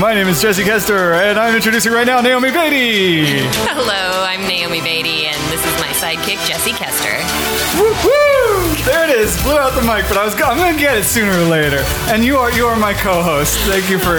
[0.00, 3.26] My name is Jesse Koester, and I'm introducing right now Naomi Beaty.
[3.68, 7.20] Hello, I'm Naomi Beaty, and this is my sidekick, Jesse Koester.
[7.78, 8.74] Woo woo!
[8.86, 9.40] There it is.
[9.42, 10.32] Blew out the mic, but I was.
[10.36, 11.84] I'm gonna get it sooner or later.
[12.08, 13.58] And you are you are my co-host.
[13.68, 14.18] Thank you for.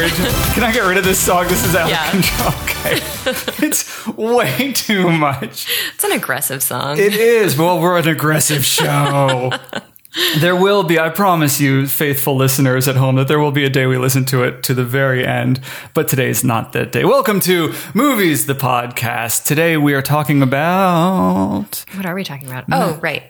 [0.53, 1.47] Can I get rid of this song?
[1.47, 2.05] This is out Yeah.
[2.05, 2.53] of control.
[2.61, 5.67] Okay, it's way too much.
[5.95, 6.99] It's an aggressive song.
[6.99, 7.57] It is.
[7.57, 9.51] Well, we're an aggressive show.
[10.39, 13.69] There will be, I promise you, faithful listeners at home, that there will be a
[13.69, 15.61] day we listen to it to the very end.
[15.93, 17.05] But today is not that day.
[17.05, 19.45] Welcome to Movies, the podcast.
[19.45, 22.65] Today we are talking about what are we talking about?
[22.73, 23.23] Oh, right.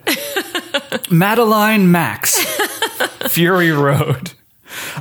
[1.12, 2.44] Madeline Max,
[3.30, 4.32] Fury Road.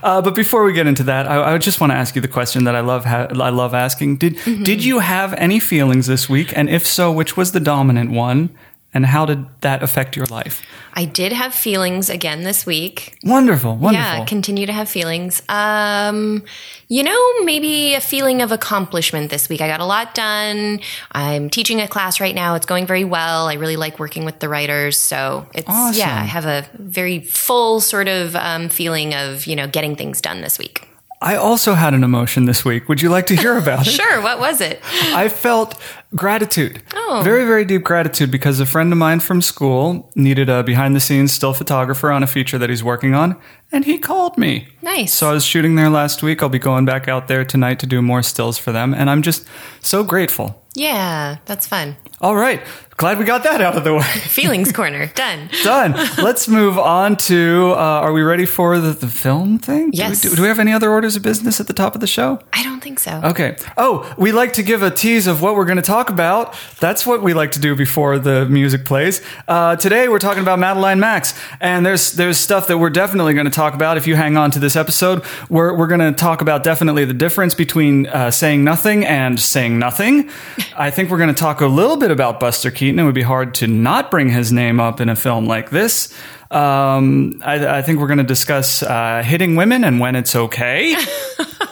[0.03, 2.29] Uh, but before we get into that, I, I just want to ask you the
[2.29, 3.05] question that I love.
[3.07, 4.17] Ha- I love asking.
[4.17, 6.53] Did did you have any feelings this week?
[6.57, 8.51] And if so, which was the dominant one?
[8.93, 10.63] And how did that affect your life?
[10.95, 13.17] I did have feelings again this week.
[13.23, 14.19] Wonderful, wonderful.
[14.19, 15.43] Yeah, continue to have feelings.
[15.49, 16.43] Um,
[16.89, 19.61] you know, maybe a feeling of accomplishment this week.
[19.61, 20.81] I got a lot done.
[21.13, 22.57] I'm teaching a class right now.
[22.57, 23.47] It's going very well.
[23.47, 24.99] I really like working with the writers.
[24.99, 25.97] So it's, Awesome.
[26.01, 30.21] yeah, I have a very full sort of um, feeling of, you know, getting things
[30.21, 30.89] done this week.
[31.23, 32.89] I also had an emotion this week.
[32.89, 33.91] Would you like to hear about it?
[33.91, 34.23] Sure.
[34.23, 34.81] What was it?
[35.15, 35.79] I felt
[36.17, 36.83] gratitude.
[36.95, 37.21] Oh.
[37.23, 41.01] Very, very deep gratitude because a friend of mine from school needed a behind the
[41.01, 43.39] scenes still photographer on a feature that he's working on,
[43.71, 44.69] and he called me.
[44.81, 45.13] Nice.
[45.13, 46.43] So I was shooting there last week.
[46.43, 49.21] I'll be going back out there tonight to do more stills for them, and I'm
[49.23, 49.47] just
[49.83, 50.57] so grateful.
[50.75, 51.97] Yeah, that's fun.
[52.21, 52.63] All right.
[53.01, 54.03] Glad we got that out of the way.
[54.03, 55.49] Feelings corner done.
[55.63, 55.93] Done.
[56.23, 59.89] Let's move on to uh, are we ready for the, the film thing?
[59.95, 60.21] Yes.
[60.21, 62.03] Do we, do, do we have any other orders of business at the top of
[62.03, 62.41] the show?
[62.53, 63.23] I don't think so.
[63.25, 63.57] Okay.
[63.79, 66.55] Oh, we like to give a tease of what we're going to talk about.
[66.79, 69.23] That's what we like to do before the music plays.
[69.49, 73.47] Uh, today we're talking about Madeline Max, and there's there's stuff that we're definitely going
[73.47, 73.97] to talk about.
[73.97, 77.15] If you hang on to this episode, we're we're going to talk about definitely the
[77.15, 80.29] difference between uh, saying nothing and saying nothing.
[80.77, 82.90] I think we're going to talk a little bit about Buster Keaton.
[82.99, 86.13] It would be hard to not bring his name up in a film like this.
[86.51, 90.97] Um, I, I think we're going to discuss uh, hitting women and when it's okay.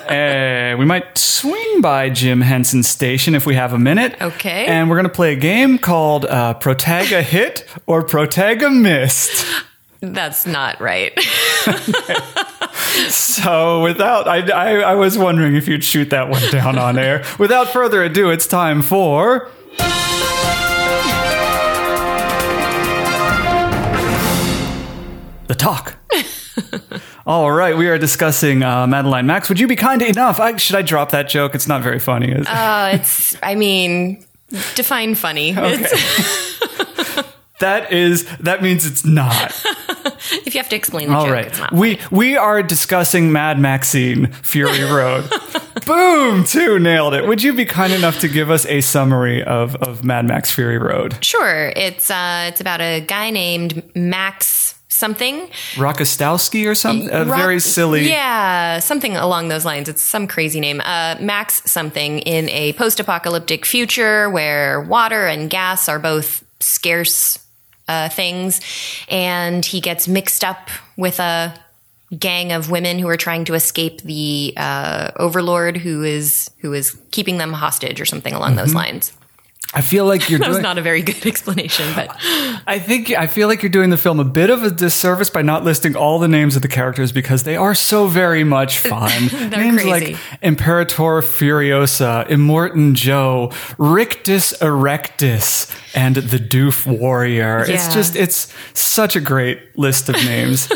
[0.09, 4.17] Uh, we might swing by Jim Henson station if we have a minute.
[4.19, 4.65] Okay.
[4.65, 9.45] And we're going to play a game called uh, Protaga Hit or Protaga Missed.
[10.01, 11.13] That's not right.
[13.09, 17.25] So, without, I, I, I was wondering if you'd shoot that one down on air.
[17.39, 19.49] Without further ado, it's time for.
[25.49, 25.97] The talk.
[27.27, 29.49] All right, we are discussing uh, Madeline Max.
[29.49, 30.39] Would you be kind enough?
[30.39, 31.55] I, should I drop that joke?
[31.55, 32.31] It's not very funny.
[32.31, 32.49] Is it?
[32.49, 34.25] Uh, it's, I mean,
[34.75, 35.55] define funny.
[35.57, 37.25] It's,
[37.61, 39.53] that is that means it's not.
[40.47, 41.73] if you have to explain the All joke, right, it's not.
[41.73, 45.31] we we are discussing Mad Maxine Fury Road.
[45.87, 46.45] Boom!
[46.45, 47.27] Two nailed it.
[47.27, 50.79] Would you be kind enough to give us a summary of of Mad Max Fury
[50.79, 51.25] Road?
[51.25, 51.73] Sure.
[51.75, 55.49] It's uh, it's about a guy named Max something.
[55.75, 57.09] Rockostowski or something?
[57.11, 58.09] A Rock- very silly.
[58.09, 59.89] Yeah, something along those lines.
[59.89, 60.81] It's some crazy name.
[60.85, 67.39] Uh, Max something in a post-apocalyptic future where water and gas are both scarce
[67.87, 68.61] uh, things,
[69.09, 71.55] and he gets mixed up with a
[72.19, 76.99] gang of women who are trying to escape the uh, overlord who is who is
[77.11, 79.13] keeping them hostage or something along those lines.
[79.75, 80.63] I feel like you're That was doing.
[80.63, 82.09] not a very good explanation, but
[82.67, 85.43] I think I feel like you're doing the film a bit of a disservice by
[85.43, 89.11] not listing all the names of the characters because they are so very much fun.
[89.51, 89.91] names crazy.
[90.15, 97.65] like Imperator Furiosa, Immortan Joe, Rictus Erectus, and the Doof Warrior.
[97.69, 100.71] It's just it's such a great list of names.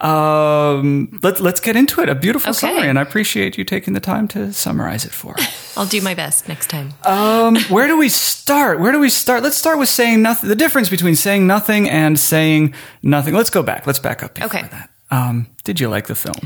[0.00, 2.08] Um, let, let's get into it.
[2.08, 2.58] A beautiful Okay.
[2.58, 5.74] summary, and I appreciate you taking the time to summarize it for us.
[5.76, 6.94] I'll do my best next time.
[7.04, 8.80] Um, where do we start?
[8.80, 9.42] Where do we start?
[9.42, 10.48] Let's start with saying nothing.
[10.48, 13.34] The difference between saying nothing and saying nothing.
[13.34, 13.86] Let's go back.
[13.86, 14.68] Let's back up before Okay.
[14.68, 14.90] that.
[15.10, 16.36] Um, did you like the film?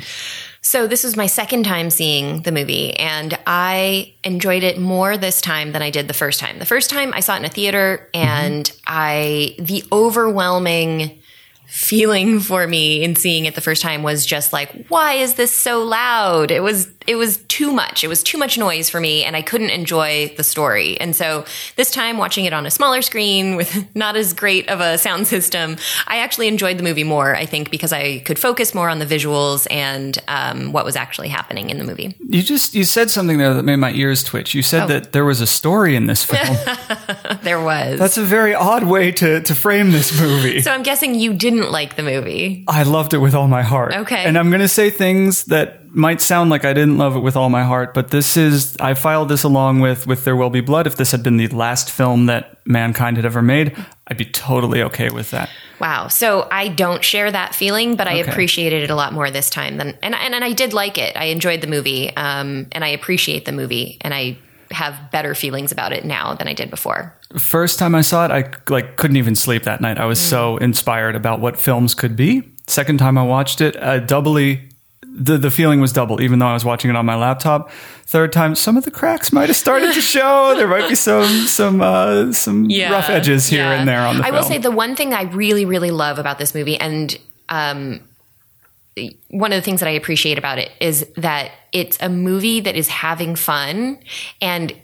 [0.65, 5.41] So this was my second time seeing the movie, and I enjoyed it more this
[5.41, 6.61] time than I did the first time.
[6.61, 11.19] The first time I saw it in a theater, and I the overwhelming
[11.73, 15.51] feeling for me in seeing it the first time was just like, why is this
[15.51, 16.51] so loud?
[16.51, 18.05] It was it was too much.
[18.05, 20.99] It was too much noise for me and I couldn't enjoy the story.
[21.01, 21.45] And so
[21.77, 25.27] this time watching it on a smaller screen with not as great of a sound
[25.27, 25.77] system,
[26.07, 29.07] I actually enjoyed the movie more, I think, because I could focus more on the
[29.07, 32.15] visuals and um, what was actually happening in the movie.
[32.21, 34.55] You just you said something there that made my ears twitch.
[34.55, 34.63] You Oh.
[34.63, 36.57] said that there was a story in this film.
[37.43, 37.99] There was.
[37.99, 40.61] That's a very odd way to to frame this movie.
[40.63, 42.65] so I'm guessing you didn't like the movie.
[42.69, 43.93] I loved it with all my heart.
[43.95, 44.25] Okay.
[44.25, 47.37] And I'm going to say things that might sound like I didn't love it with
[47.37, 50.61] all my heart, but this is I filed this along with with There Will Be
[50.61, 50.87] Blood.
[50.87, 54.83] If this had been the last film that mankind had ever made, I'd be totally
[54.83, 55.51] okay with that.
[55.81, 56.09] Wow.
[56.09, 58.31] So I don't share that feeling, but I Okay.
[58.31, 61.17] appreciated it a lot more this time than and and, and I did like it.
[61.17, 64.39] I enjoyed the movie, um, and I appreciate the movie, and I
[64.71, 67.15] have better feelings about it now than I did before.
[67.37, 69.99] First time I saw it, I like couldn't even sleep that night.
[69.99, 72.43] I was so inspired about what films could be.
[72.67, 74.69] Second time I watched it, uh, doubly
[75.15, 77.71] the the feeling was double, even though I was watching it on my laptop.
[78.07, 80.55] Third time, some of the cracks might have started to show.
[80.57, 83.73] There might be some some uh, some rough edges here Yeah.
[83.73, 84.37] and there on the I film.
[84.37, 87.17] will say the one thing I really, really love about this movie, and
[87.49, 88.01] um,
[89.29, 92.77] one of the things that I appreciate about it is that it's a movie that
[92.77, 93.99] is having fun,
[94.41, 94.75] and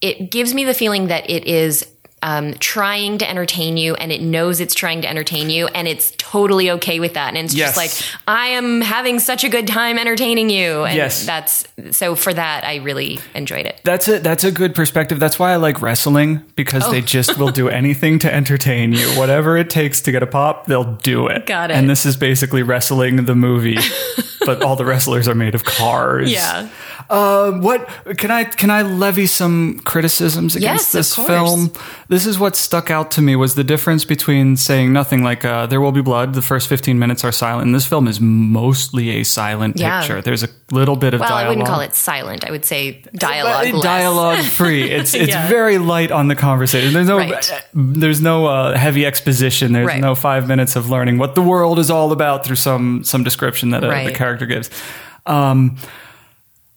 [0.00, 1.86] it gives me the feeling that it is.
[2.22, 6.12] Um, trying to entertain you, and it knows it's trying to entertain you, and it's
[6.18, 7.28] totally okay with that.
[7.28, 7.74] And it's Yes.
[7.74, 11.24] just like I am having such a good time entertaining you, and Yes.
[11.24, 12.14] that's so.
[12.14, 13.80] For that, I really enjoyed it.
[13.84, 15.18] That's a that's a good perspective.
[15.18, 16.90] That's why I like wrestling because Oh.
[16.92, 19.06] they just will do anything to entertain you.
[19.18, 21.46] Whatever it takes to get a pop, they'll do it.
[21.46, 21.74] Got it.
[21.78, 23.78] And this is basically wrestling the movie,
[24.44, 26.30] but all the wrestlers are made of cars.
[26.30, 26.68] Yeah.
[27.10, 31.72] Uh, what can I can I levy some criticisms against Yes, this film?
[32.08, 35.66] This is what stuck out to me was the difference between saying nothing like uh,
[35.66, 37.66] "There will be blood." The first fifteen minutes are silent.
[37.66, 40.00] And this film is mostly a silent Yeah.
[40.00, 40.22] picture.
[40.22, 41.46] There's a little bit of Well, dialogue.
[41.46, 42.44] I wouldn't call it silent.
[42.46, 43.74] I would say dialogue.
[43.74, 43.82] Less.
[43.82, 44.88] dialogue free.
[45.00, 45.48] It's it's Yeah.
[45.48, 46.92] very light on the conversation.
[46.92, 47.64] There's no Right.
[47.74, 49.72] there's no uh, heavy exposition.
[49.72, 50.00] There's Right.
[50.00, 53.70] no five minutes of learning what the world is all about through some some description
[53.70, 54.70] that uh, the character gives.
[55.26, 55.76] Um,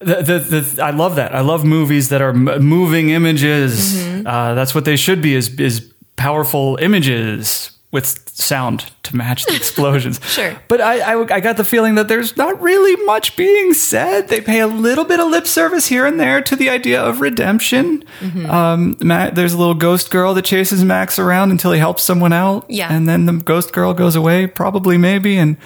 [0.04, 1.34] the, the, the, I love that.
[1.34, 3.96] I love movies that are m- moving images.
[3.96, 4.28] Mm-hmm.
[4.28, 5.36] Uh, that's what they should be.
[5.36, 10.20] Is is powerful images with sound to match the explosions.
[10.26, 10.60] Sure.
[10.68, 14.30] But I, I I got the feeling that there's not really much being said.
[14.30, 17.22] They pay a little bit of lip service here and there to the idea of
[17.22, 18.04] redemption.
[18.20, 18.50] Mm-hmm.
[18.50, 22.34] Um, Ma there's a little ghost girl that chases Max around until he helps someone
[22.34, 22.66] out.
[22.70, 22.92] Yeah.
[22.92, 25.38] And then the ghost girl goes away, probably, maybe.
[25.38, 25.58] And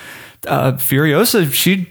[0.46, 1.90] uh, Furiosa, she.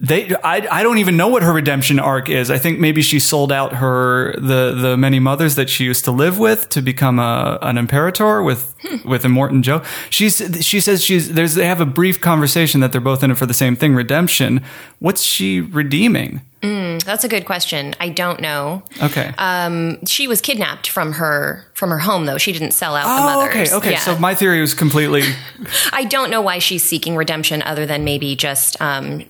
[0.00, 2.52] They, I, I don't even know what her redemption arc is.
[2.52, 6.12] I think maybe she sold out her the the many mothers that she used to
[6.12, 9.08] live with to become a an imperator with hmm.
[9.08, 9.82] with Immortan Joe.
[10.08, 13.38] She's she says she's there's they have a brief conversation that they're both in it
[13.38, 14.62] for the same thing, redemption.
[15.00, 16.42] What's she redeeming?
[16.60, 17.94] That's a good question.
[18.00, 18.82] I don't know.
[19.02, 19.32] Okay.
[19.38, 22.38] Um, she was kidnapped from her from her home, though.
[22.38, 23.68] She didn't sell out the oh, mothers.
[23.72, 23.90] okay, okay.
[23.92, 24.00] Yeah.
[24.00, 25.22] So my theory was completely
[25.92, 29.24] I don't know why she's seeking redemption, other than maybe just um,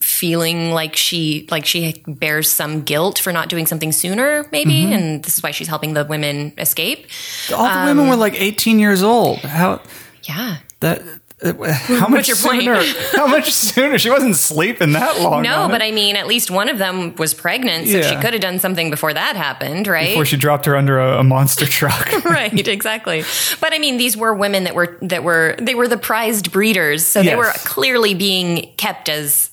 [0.00, 4.92] feeling like she like she bears some guilt for not doing something sooner, maybe, Mm-hmm.
[4.92, 7.06] and this is why she's helping the women escape.
[7.54, 9.38] all the women were like 18 years old.
[9.40, 9.80] How
[10.24, 10.58] Yeah.
[10.80, 11.02] that
[11.42, 12.82] Uh, how much sooner?
[13.12, 13.98] how much sooner?
[13.98, 15.42] She wasn't sleeping that long.
[15.42, 15.84] No, but it.
[15.86, 18.90] I mean, at least one of them was pregnant, so she could have done something
[18.90, 20.08] before that happened, right?
[20.10, 22.24] before she dropped her under a, a monster truck.
[22.24, 23.24] right exactly
[23.60, 27.06] but i mean these were women that were that were they were the prized breeders
[27.06, 29.50] so they were clearly being kept as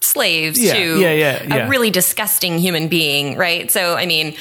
[0.00, 1.66] slaves Yeah, to yeah, yeah, yeah.
[1.66, 4.36] a really disgusting human being right so i mean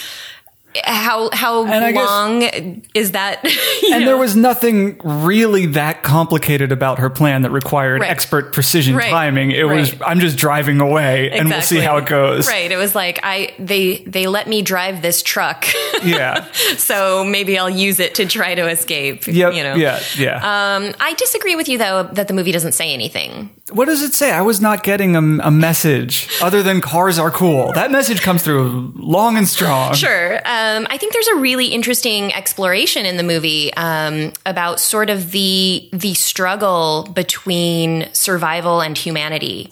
[0.83, 3.44] how how And I guess- long is that
[3.92, 4.06] and know?
[4.06, 8.10] there was nothing really that complicated about her plan that required Right.
[8.12, 9.10] expert precision Right.
[9.10, 9.51] timing.
[9.51, 12.48] It was I'm just driving away and we'll see how it goes.
[12.48, 15.65] right it was like i they they let me drive this truck
[16.03, 16.46] Yeah.
[16.77, 19.53] so maybe i'll use it to try to escape Yep.
[19.53, 20.00] you know Yeah.
[20.17, 20.36] Yeah.
[20.75, 23.50] um, I disagree with you though that the movie doesn't say anything.
[23.72, 24.31] What does it say?
[24.31, 27.72] I was not getting a, a message other than cars are cool.
[27.74, 29.93] That message comes through long and strong.
[29.95, 30.36] Sure.
[30.38, 35.31] Um, I think there's a really interesting exploration in the movie um, about sort of
[35.31, 39.72] the the struggle between survival and humanity.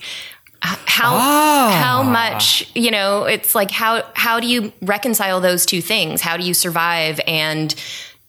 [0.62, 1.81] How Ah.
[1.83, 3.25] how much you know?
[3.25, 6.21] It's like how how do you reconcile those two things?
[6.21, 7.75] How do you survive and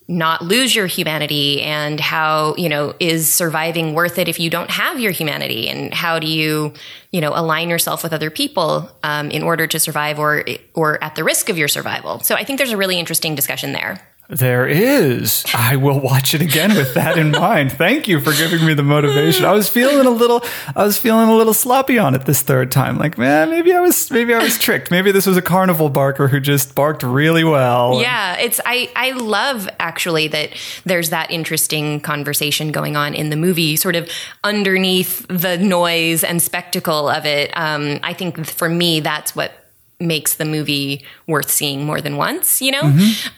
[0.07, 4.71] not lose your humanity and how you know is surviving worth it if you don't
[4.71, 5.69] have your humanity?
[5.69, 6.73] And how do you
[7.11, 10.45] you know align yourself with other people um, in order to survive or
[10.75, 12.21] or at the risk of your survival?
[12.21, 15.45] So i think there's a really interesting discussion there There is.
[15.55, 17.73] I will watch it again with that in mind.
[17.73, 19.45] Thank you for giving me the motivation.
[19.45, 20.43] I was feeling a little
[20.75, 22.97] I was feeling a little sloppy on it this third time.
[22.97, 24.91] Like, man, maybe I was maybe I was tricked.
[24.91, 28.01] Maybe this was a carnival barker who just barked really well.
[28.01, 30.51] yeah it's i i love actually that
[30.85, 34.09] there's that interesting conversation going on in the movie sort of
[34.43, 39.53] underneath the noise and spectacle of it um, i think for me that's what
[40.01, 42.83] makes the movie worth seeing more than once, you know?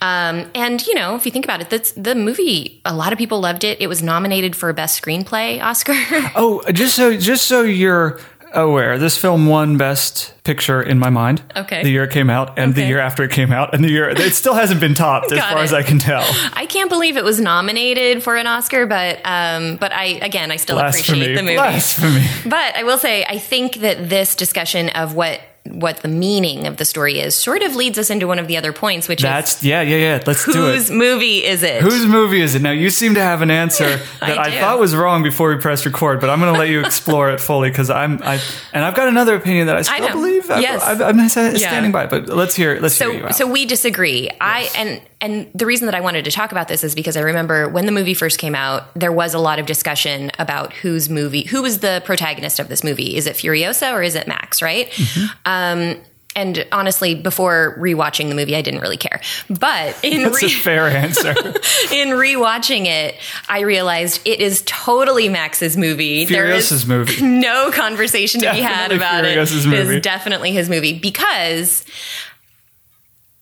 [0.01, 3.19] Um, and, you know, if you think about it, that's the movie, a lot of
[3.19, 3.81] people loved it.
[3.81, 5.95] It was nominated for a Best Screenplay Oscar.
[6.35, 8.19] Oh, just so just so you're
[8.53, 11.43] aware, this film won Best Picture in my mind.
[11.57, 11.83] Okay.
[11.83, 14.09] The year it came out, and the year after it came out, and the year
[14.09, 15.65] it still hasn't been topped as far it.
[15.65, 16.25] as I can tell.
[16.53, 20.57] I can't believe it was nominated for an Oscar, but um, but I again I
[20.57, 21.55] still appreciate the movie.
[21.57, 22.27] Blasphemy!
[22.45, 25.41] But I will say, I think that this discussion of what
[25.73, 28.57] what the meaning of the story is sort of leads us into one of the
[28.57, 30.23] other points, which is That's yeah, yeah, yeah.
[30.27, 30.75] Let's do it.
[30.75, 31.83] whose movie is it?
[31.83, 32.63] Whose movie is it?
[32.63, 33.85] Now you seem to have an answer
[34.21, 34.59] that I, do.
[34.59, 37.41] thought was wrong before we pressed record, but I'm going to let you explore it
[37.41, 38.41] fully because I'm I
[38.73, 40.13] and I've got another opinion that I still know.
[40.13, 40.51] believe.
[40.51, 40.83] I'm, Yes.
[40.85, 41.91] I'm, I'm standing Yeah.
[41.91, 42.05] by.
[42.05, 42.79] it, But let's hear.
[42.81, 43.35] Let's hear you so out.
[43.37, 44.31] so we disagree.
[44.41, 47.21] I and and the reason that I wanted to talk about this is because I
[47.21, 51.09] remember when the movie first came out, there was a lot of discussion about whose
[51.09, 53.17] movie, who was the protagonist of this movie.
[53.17, 54.61] Is it Furiosa or is it Max?
[54.61, 54.91] Right.
[54.91, 55.27] Mm-hmm.
[55.47, 56.01] Um,
[56.37, 59.23] and honestly, before rewatching the movie, I didn't really care.
[59.49, 61.31] But in That's a fair answer.
[61.91, 63.17] in rewatching it,
[63.49, 66.27] I realized it is totally Max's movie.
[66.27, 67.23] There is Furiosa's movie.
[67.27, 69.73] no conversation to be had about Furiosa's it.
[69.73, 69.97] It movie.
[69.97, 71.87] is definitely his movie because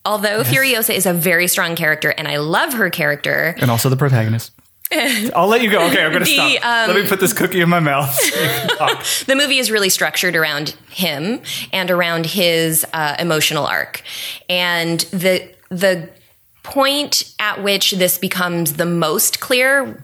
[0.04, 3.96] although Furiosa is a very strong character and I love her character, and also the
[3.96, 4.52] protagonist.
[5.34, 5.86] I'll let you go.
[5.86, 6.64] Okay, I'm going to stop.
[6.64, 8.14] um, let me put this cookie in my mouth.
[8.34, 8.94] You
[9.26, 11.40] the movie is really structured around him
[11.72, 14.02] and around his uh, emotional arc.
[14.48, 16.10] And the the
[16.62, 20.02] point at which this becomes the most clear.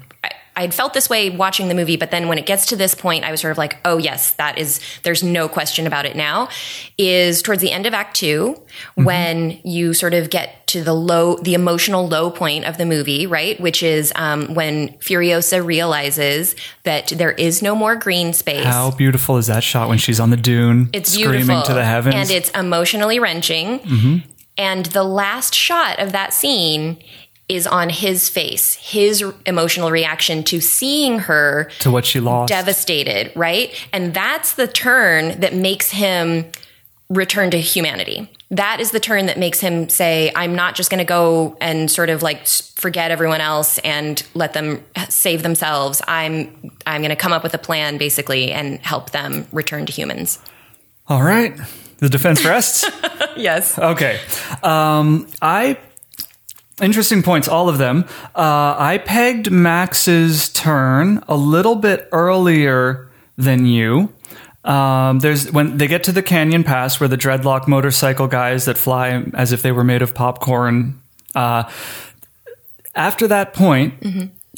[0.57, 2.95] I- I'd felt this way watching the movie, but then when it gets to this
[2.95, 6.17] point, I was sort of like, oh, yes, that is, there's no question about it
[6.17, 6.49] now.
[6.99, 8.57] Is towards the end of Act 2
[8.97, 13.27] when you sort of get to the low, the emotional low point of the movie,
[13.27, 13.59] right?
[13.61, 16.55] Which is um, when Furiosa realizes
[16.85, 18.65] that there is no more green space.
[18.65, 21.63] How beautiful is that shot when she's on the dune, It's screaming beautiful.
[21.63, 22.15] to the heavens?
[22.15, 24.23] And it's emotionally wrenching.
[24.59, 26.99] And the last shot of that scene
[27.51, 32.49] is on his face, his emotional reaction to seeing her to what she lost.
[32.49, 33.75] devastated, right?
[33.93, 36.47] And that's the turn that makes him
[37.09, 38.31] return to humanity.
[38.53, 41.91] That is the turn that makes him say, I'm not just going to go and
[41.91, 46.01] sort of like forget everyone else and let them save themselves.
[46.09, 49.93] I'm I'm going to come up with a plan basically and help them return to
[49.93, 50.39] humans.
[51.09, 51.57] All right.
[51.99, 52.89] The defense rests.
[53.37, 53.79] Yes.
[53.79, 54.21] Okay.
[54.63, 55.79] Um, I
[56.81, 58.05] interesting points, all of them.
[58.35, 64.13] Uh, I pegged Max's turn a little bit earlier than you.
[64.65, 68.77] Um, there's when they get to the canyon pass where the dreadlock motorcycle guys that
[68.77, 71.01] fly as if they were made of popcorn.
[71.35, 71.65] Uh,
[72.95, 73.95] after that point,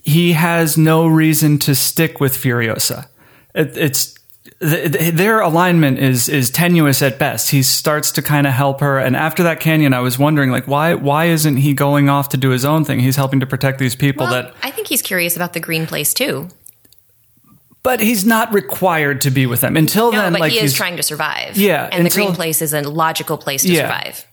[0.03, 3.07] he has no reason to stick with Furiosa.
[3.55, 4.19] It, it's
[4.63, 7.51] th- th- their alignment is is tenuous at best.
[7.51, 10.67] He starts to kind of help her, and after that canyon, I was wondering like
[10.67, 13.01] why why isn't he going off to do his own thing?
[13.01, 15.87] He's helping to protect these people Well, that, I think he's curious about the green
[15.87, 16.49] place too.
[17.83, 20.33] but he's not required to be with them until No, then.
[20.33, 21.57] but like he is he's- trying to survive.
[21.59, 23.83] Yeah, and the green place is a logical place to Yeah.
[23.83, 24.25] survive.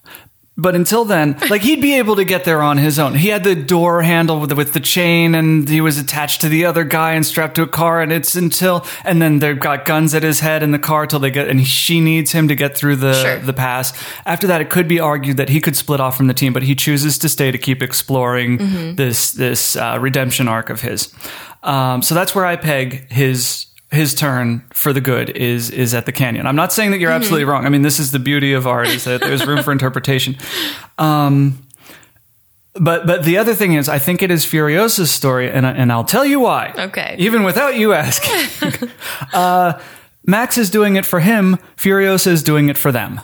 [0.61, 3.15] But until then, like he'd be able to get there on his own.
[3.15, 6.49] He had the door handle with the, with the chain, and he was attached to
[6.49, 8.01] the other guy and strapped to a car.
[8.01, 11.19] And it's until and then they've got guns at his head in the car till
[11.19, 13.39] they get and she needs him to get through the Sure.
[13.39, 13.93] the pass.
[14.25, 16.63] After that, it could be argued that he could split off from the team, but
[16.63, 18.95] he chooses to stay to keep exploring Mm-hmm.
[18.95, 21.13] this this uh, redemption arc of his.
[21.63, 26.05] Um, so that's where I peg his his turn for the good is is at
[26.05, 26.45] the canyon.
[26.45, 27.65] I'm not saying that you're absolutely wrong.
[27.65, 30.37] I mean, this is the beauty of art is that there's room for interpretation.
[30.97, 31.65] Um,
[32.73, 36.03] but but the other thing is, I think it is Furiosa's story, and and I'll
[36.03, 36.73] tell you why.
[36.77, 37.15] Okay.
[37.17, 38.89] even without you asking.
[39.33, 39.79] uh,
[40.25, 41.57] Max is doing it for him.
[41.75, 43.19] Furiosa is doing it for them.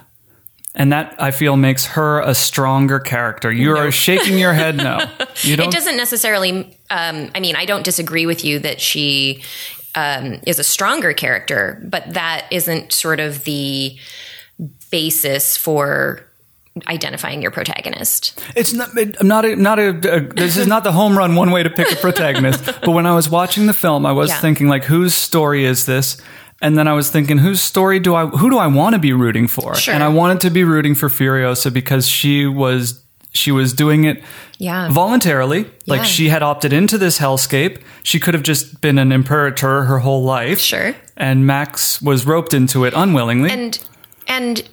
[0.74, 3.50] And that I feel makes her a stronger character.
[3.50, 5.00] You are shaking your head no.
[5.42, 6.78] You don't It doesn't necessarily.
[6.90, 9.44] Um, I mean, I don't disagree with you that she
[9.96, 13.98] um, is a stronger character, but that isn't sort of the
[14.92, 16.26] basis for
[16.90, 18.40] identifying your protagonist.
[18.56, 21.52] It's not it, not a, not a, a this is not the home run one
[21.52, 22.66] way to pick a protagonist.
[22.82, 24.42] but when I was watching the film, I was Yeah.
[24.42, 26.22] thinking like, whose story is this?
[26.62, 29.14] And then I was thinking, whose story do I who do I want to be
[29.14, 29.76] rooting for?
[29.76, 29.94] Sure.
[29.94, 33.05] And I wanted to be rooting for Furiosa because she was
[33.36, 34.24] she was doing it
[34.58, 34.90] Yeah.
[34.90, 35.66] voluntarily.
[35.88, 37.82] Like she had opted into this hellscape.
[38.04, 40.60] She could have just been an imperator her whole life.
[40.60, 40.96] Sure.
[41.18, 43.52] And Max was roped into it unwillingly.
[43.52, 43.80] And
[44.28, 44.64] and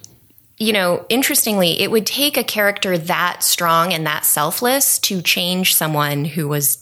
[0.57, 5.75] you know, interestingly, it would take a character that strong and that selfless to change
[5.75, 6.77] someone who was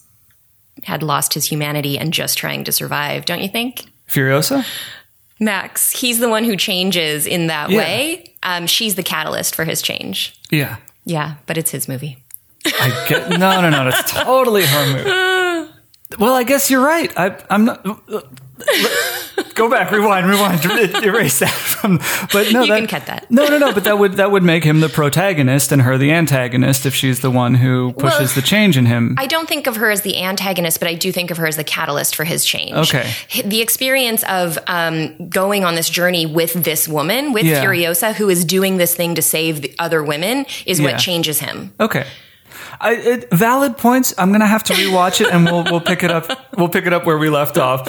[0.83, 3.85] had lost his humanity and just trying to survive, don't you think?
[4.07, 4.65] Furiosa?
[5.39, 7.77] Max, he's the one who changes in that Yeah.
[7.77, 8.35] way.
[8.43, 10.35] Um, she's the catalyst for his change.
[10.51, 10.75] Yeah.
[11.05, 12.23] Yeah, but it's his movie.
[12.65, 13.85] I get no, no, no.
[13.85, 15.09] That's totally her movie.
[16.19, 17.09] Well, I guess you're right.
[17.17, 17.85] I, I'm not.
[19.55, 20.63] Go back, rewind, rewind,
[21.03, 21.97] erase that from.
[22.31, 23.29] But no, You that, can cut that.
[23.29, 23.73] No, no, no.
[23.73, 27.19] But that would that would make him the protagonist and her the antagonist if she's
[27.19, 29.15] the one who pushes Well, the change in him.
[29.17, 31.57] I don't think of her as the antagonist, but I do think of her as
[31.57, 32.73] the catalyst for his change.
[32.73, 33.11] Okay.
[33.45, 37.63] The experience of um, going on this journey with this woman, with Yeah.
[37.63, 40.91] Furiosa, who is doing this thing to save the other women, is Yeah.
[40.91, 41.73] what changes him.
[41.79, 42.05] Okay.
[42.81, 44.13] I, it, valid points.
[44.17, 46.29] I'm gonna have to rewatch it, and we'll we'll pick it up.
[46.57, 47.87] We'll pick it up where we left off.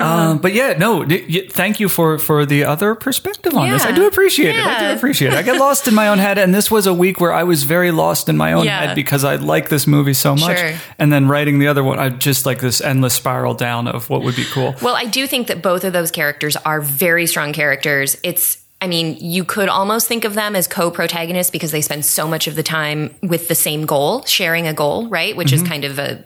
[0.00, 1.06] Um, but yeah, no.
[1.50, 3.82] thank you for for the other perspective on this.
[3.82, 4.64] I do appreciate it.
[4.64, 5.36] I do appreciate it.
[5.36, 7.62] I get lost in my own head, and this was a week where I was
[7.62, 8.86] very lost in my own Yeah.
[8.88, 10.58] head because I like this movie so much.
[10.58, 10.72] Sure.
[10.98, 14.22] And then writing the other one, I just like this endless spiral down of what
[14.22, 14.74] would be cool.
[14.82, 18.16] Well, I do think that both of those characters are very strong characters.
[18.24, 22.28] It's I mean, you could almost think of them as co-protagonists because they spend so
[22.28, 25.34] much of the time with the same goal, sharing a goal, right?
[25.36, 25.64] Which Mm-hmm.
[25.64, 26.22] is kind of a,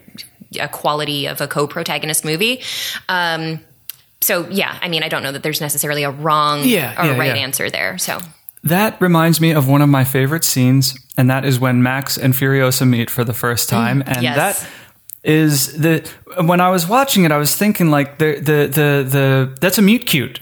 [0.60, 2.60] a quality of a co-protagonist movie.
[3.08, 3.60] Um,
[4.20, 7.18] so yeah, I mean, I don't know that there's necessarily a wrong Yeah, or yeah,
[7.18, 7.42] right yeah.
[7.46, 7.96] answer there.
[7.98, 8.18] So
[8.64, 12.34] That reminds me of one of my favorite scenes, and that is when Max and
[12.34, 14.36] Furiosa meet for the first time, and Mm, yes.
[14.36, 14.68] that
[15.24, 16.08] is the
[16.44, 19.82] when I was watching it, I was thinking like the the the the that's a
[19.82, 20.40] mute cute.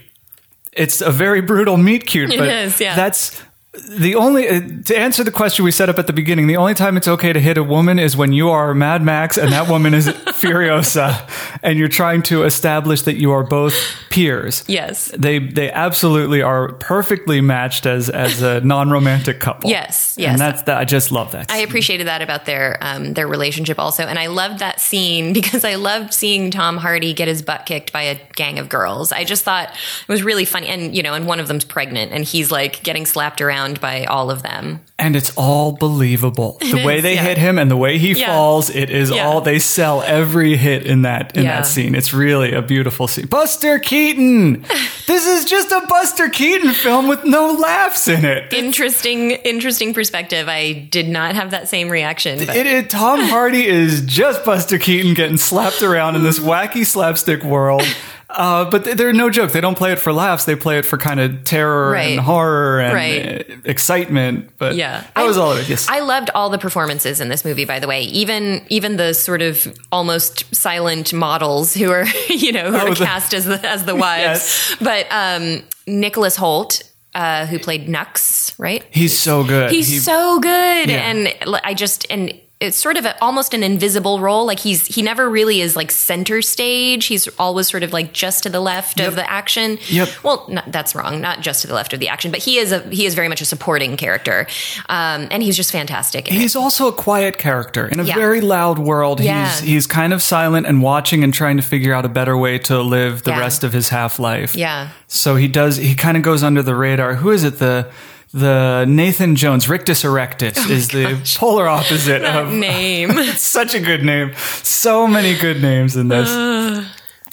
[0.77, 2.95] It's a very brutal meet cute, but is, yeah.
[2.95, 3.41] that's
[3.89, 6.47] the only uh, to answer the question we set up at the beginning.
[6.47, 9.37] The only time it's okay to hit a woman is when you are Mad Max
[9.37, 10.07] and that woman is
[10.37, 11.29] Furiosa,
[11.63, 13.73] and you're trying to establish that you are both
[14.09, 14.63] peers.
[14.67, 19.69] yes, They they absolutely are perfectly matched as as a non romantic couple.
[19.69, 20.31] Yes, yes.
[20.31, 20.77] and that's that.
[20.77, 21.51] I just love that.
[21.51, 25.63] I appreciated that about their um, their relationship also, and I loved that scene because
[25.63, 29.11] I loved seeing Tom Hardy get his butt kicked by a gang of girls.
[29.11, 32.11] I just thought it was really funny, and you know, and one of them's pregnant,
[32.11, 34.81] and he's like getting slapped around by all of them.
[34.99, 36.57] and it's all believable.
[36.67, 37.23] The It way is, they yeah.
[37.23, 38.27] hit him and the way he Yeah.
[38.33, 39.27] falls, it is Yeah.
[39.27, 41.93] all they sell every hit in that in that scene.
[41.95, 43.27] It's really a beautiful scene.
[43.27, 44.61] Buster Keaton.
[45.07, 48.51] this is just a Buster Keaton film with no laughs in it.
[48.53, 50.47] Interesting, interesting perspective.
[50.49, 52.39] I did not have that same reaction.
[52.41, 57.43] It, it, Tom Hardy is just Buster Keaton getting slapped around in this wacky slapstick
[57.43, 57.83] world.
[58.37, 59.51] Uh, but they- they're no joke.
[59.51, 60.45] They don't play it for laughs.
[60.45, 62.11] They play it for kind of terror Right.
[62.11, 63.45] and horror and Right.
[63.49, 64.51] uh, excitement.
[64.59, 65.67] But Yeah, that was I- all of it.
[65.69, 65.87] Yes.
[65.89, 67.65] I loved all the performances in this movie.
[67.65, 72.69] By the way, even even the sort of almost silent models who are you know
[72.71, 74.39] who Oh, are the- cast as the as the wives.
[74.69, 74.75] Yes.
[74.79, 76.83] But um, Nicholas Hoult,
[77.15, 78.83] uh, who played Nux, right?
[78.91, 79.71] He's so good.
[79.71, 81.09] He's He- so good, Yeah.
[81.09, 84.45] and I just and it's sort of a, almost an invisible role.
[84.47, 87.05] Like he's he never really is like center stage.
[87.05, 89.09] He's always sort of like just to the left Yep.
[89.09, 89.77] of the action.
[89.89, 90.09] Yep.
[90.23, 91.21] Well, not, that's wrong.
[91.21, 93.27] Not just to the left of the action, but he is a he is very
[93.27, 94.47] much a supporting character,
[94.89, 96.27] um, and he's just fantastic.
[96.27, 96.39] in it.
[96.39, 98.15] He's also a quiet character in a Yeah.
[98.15, 99.19] very loud world.
[99.19, 99.47] Yeah.
[99.49, 102.57] He's he's kind of silent and watching and trying to figure out a better way
[102.59, 103.39] to live the Yeah.
[103.39, 104.55] rest of his half life.
[104.55, 104.89] Yeah.
[105.05, 105.77] So he does.
[105.77, 107.13] He kind of goes under the radar.
[107.15, 107.59] Who is it?
[107.59, 107.91] The
[108.33, 113.11] the Nathan Jones Rictus erectus is the polar opposite Oh of name.
[113.35, 114.33] such a good name.
[114.63, 116.29] So many good names in this.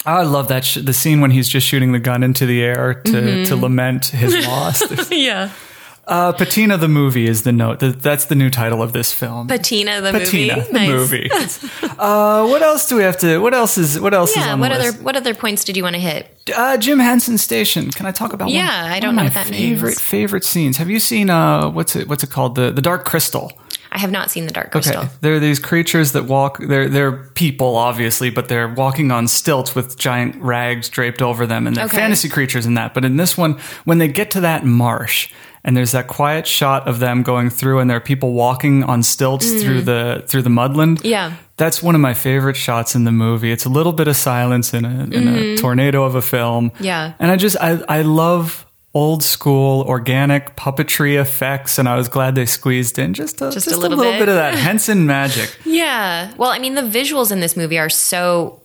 [0.07, 2.93] I love that sh- the scene when he's just shooting the gun into the air
[3.05, 3.43] to, Mm-hmm.
[3.45, 5.11] to lament his loss.
[5.11, 5.51] yeah.
[6.07, 7.79] Uh, Patina the movie is the note.
[7.79, 9.47] That, that's the new title of this film.
[9.47, 10.67] Patina the Patina movie.
[10.67, 10.89] the Nice.
[10.89, 11.29] movie.
[11.99, 13.39] uh, what else do we have to?
[13.39, 13.99] What else is?
[13.99, 14.53] What else is Yeah.
[14.53, 15.01] on What the other list?
[15.01, 16.27] what other points did you want to hit?
[16.55, 17.89] Uh, Jim Henson Station.
[17.91, 18.49] Can I talk about?
[18.49, 18.91] Yeah, one?
[18.91, 20.01] I don't one know my that favorite means.
[20.01, 20.77] favorite scenes.
[20.77, 21.29] Have you seen?
[21.29, 22.07] Uh, what's it?
[22.07, 22.55] What's it called?
[22.55, 23.51] The the Dark Crystal.
[23.91, 25.03] I have not seen the Dark Crystal.
[25.03, 26.57] Okay, there are these creatures that walk.
[26.59, 31.65] They're they're people, obviously, but they're walking on stilts with giant rags draped over them,
[31.65, 31.97] and they're Okay.
[31.97, 32.93] fantasy creatures in that.
[32.93, 35.29] But in this one, when they get to that marsh,
[35.65, 39.03] and there's that quiet shot of them going through, and there are people walking on
[39.03, 40.99] stilts through the through the mudland.
[40.99, 41.09] Mm.
[41.09, 41.33] Yeah.
[41.57, 43.51] That's one of my favorite shots in the movie.
[43.51, 46.69] It's a little bit of silence in a, in a tornado of a film.
[46.71, 46.83] Mm-hmm.
[46.83, 47.13] Yeah.
[47.17, 51.79] And I just, I, I love old school organic puppetry effects.
[51.79, 54.19] And I was glad they squeezed in just a, Just just a little bit.
[54.19, 54.27] bit.
[54.29, 55.57] of that Henson magic.
[55.65, 56.33] Yeah.
[56.37, 58.61] Well, I mean, the visuals in this movie are so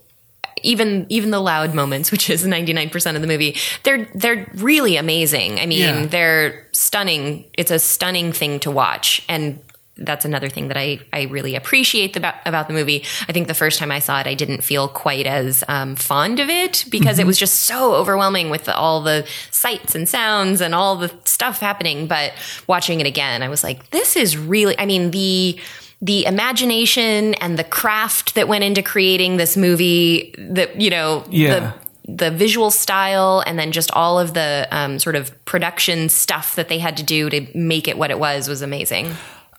[0.62, 5.59] even even the loud moments, which is 99% of the movie, they're they're really amazing.
[5.61, 6.07] I mean, Yeah.
[6.07, 7.44] they're stunning.
[7.55, 9.59] It's a stunning thing to watch and
[10.03, 13.05] that's another thing that I, I really appreciate about, about the movie.
[13.29, 16.40] I think the first time I saw it, I didn't feel quite as um, fond
[16.40, 20.62] of it because it was just so overwhelming with the, all the sights and sounds
[20.62, 22.07] and all the stuff happening.
[22.07, 22.33] But
[22.66, 25.59] watching it again, I was like, this is really, I mean, the,
[26.03, 31.73] the imagination and the craft that went into creating this movie that, you know, Yeah.
[32.07, 36.57] the, the visual style and then just all of the um, sort of production stuff
[36.57, 39.15] that they had to do to make it what it was was amazing.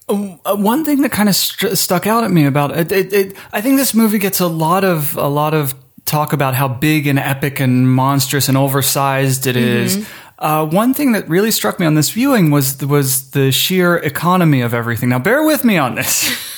[0.10, 3.36] Uh, one thing that kind of st- stuck out at me about it, it, it,
[3.54, 5.73] I think this movie gets a lot of a lot of
[6.06, 10.06] talk about how big and epic and monstrous and oversized it is.
[10.41, 14.62] Uh, one thing that really struck me on this viewing was was the sheer economy
[14.62, 15.08] of everything.
[15.10, 16.30] Now, bear with me on this.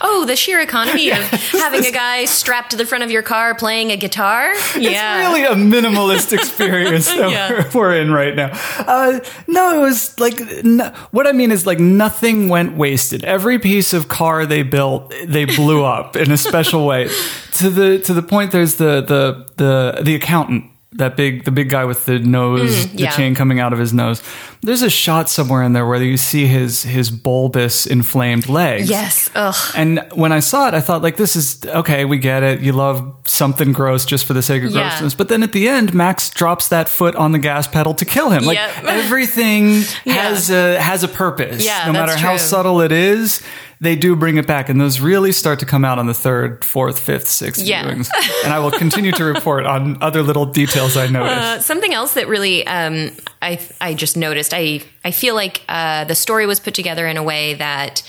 [0.00, 1.18] Oh, the sheer economy of
[1.52, 4.54] having a guy strapped to the front of your car playing a guitar.
[4.78, 5.28] Yeah.
[5.28, 7.50] It's really a minimalist experience that Yeah.
[7.74, 8.50] we're, we're in right now.
[8.78, 13.24] Uh, no, it was like no, what I mean is like nothing went wasted.
[13.24, 17.08] Every piece of car they built, they blew up in a special way.
[17.54, 20.64] To the to the point, there's the the the the accountant.
[20.96, 23.10] That big, the big guy with the nose, mm, the yeah.
[23.10, 24.22] chain coming out of his nose.
[24.62, 28.88] There's a shot somewhere in there where you see his his bulbous, inflamed legs.
[28.88, 29.30] yes.
[29.34, 29.54] Ugh.
[29.76, 32.04] And when I saw it, I thought, like, this is okay.
[32.04, 32.60] We get it.
[32.60, 34.88] You love something gross just for the sake of Yeah.
[34.88, 35.14] grossness.
[35.14, 38.30] But then at the end, Max drops that foot on the gas pedal to kill
[38.30, 38.44] him.
[38.44, 38.84] Like Yep.
[38.84, 41.64] everything has a has a purpose.
[41.64, 42.38] Yeah, no matter that's how true.
[42.38, 43.42] subtle it is,
[43.80, 46.64] they do bring it back, and those really start to come out on the third,
[46.64, 47.84] fourth, fifth, sixth Yeah.
[47.84, 48.08] viewings.
[48.44, 51.32] And I will continue to report on other little details I notice.
[51.44, 53.10] Uh, something else that really um,
[53.42, 54.54] I I just noticed.
[54.54, 58.02] I I feel like uh, the story was put together in a way that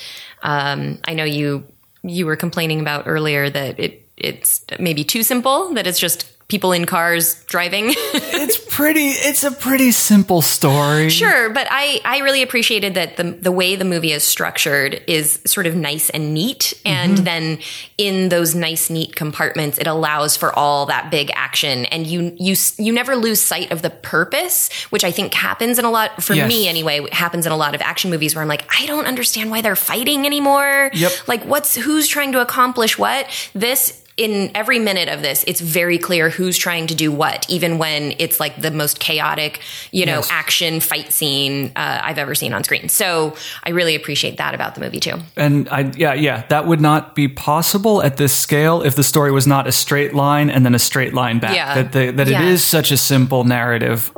[0.44, 1.64] um, I know you
[2.04, 5.74] you were complaining about earlier that it it's maybe too simple.
[5.74, 7.88] That it's just people in cars driving.
[7.92, 9.08] it's pretty.
[9.10, 11.10] It's a pretty simple story.
[11.10, 15.40] Sure, but I, I really appreciated that the the way the movie is structured is
[15.46, 17.24] sort of nice and neat, and mm-hmm.
[17.24, 17.60] then
[17.98, 22.56] in those nice neat compartments, it allows for all that big action, and you you
[22.78, 26.34] you never lose sight of the purpose, which I think happens in a lot for
[26.34, 26.48] Yes.
[26.48, 27.06] me anyway.
[27.12, 29.76] Happens in a lot of action movies where I'm like, I don't understand why they're
[29.76, 30.92] fighting anymore.
[30.94, 31.12] Yep.
[31.28, 33.28] Like, what's who's trying to accomplish what?
[33.54, 37.78] This in every minute of this, it's very clear who's trying to do what, even
[37.78, 39.60] when it's like the most chaotic,
[39.92, 40.28] you know, Yes.
[40.32, 42.90] action fight scene uh, I've ever seen on screen.
[42.90, 45.18] So I really appreciate that about the movie too.
[45.36, 49.32] And I, yeah, yeah, that would not be possible at this scale if the story
[49.32, 51.56] was not a straight line and then a straight line back.
[51.56, 51.76] Yeah.
[51.84, 52.42] That, the, that Yeah.
[52.42, 54.12] it is such a simple narrative.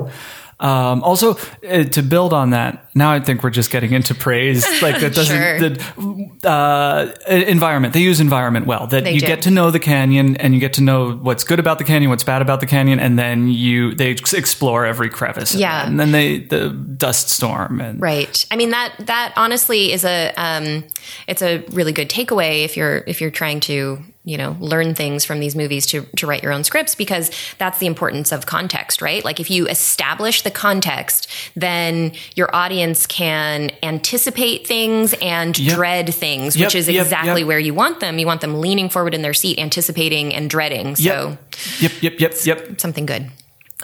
[0.60, 1.36] Um, also,
[1.68, 4.64] uh, to build on that, now I think we're just getting into praise.
[4.82, 5.58] Like that doesn't Sure.
[5.58, 7.94] the uh, environment.
[7.94, 8.86] They use environment well.
[8.86, 9.26] That They you do.
[9.26, 12.10] get to know the canyon and you get to know what's good about the canyon,
[12.10, 15.54] what's bad about the canyon, and then you they explore every crevice.
[15.54, 15.86] Yeah.
[15.86, 18.44] and then they the dust storm and Right.
[18.50, 20.84] I mean that that honestly is a um,
[21.26, 25.24] it's a really good takeaway if you're if you're trying to you know learn things
[25.24, 29.00] from these movies to to write your own scripts because that's the importance of context,
[29.00, 29.24] right?
[29.24, 35.74] Like if you establish the context, then your audience can anticipate things and Yep.
[35.76, 38.18] dread things, Yep, which is yep, exactly where you want them.
[38.18, 40.96] You want them leaning forward in their seat, anticipating and dreading.
[40.96, 41.38] So
[41.80, 42.80] yep, yep, yep, yep.
[42.80, 43.30] something good.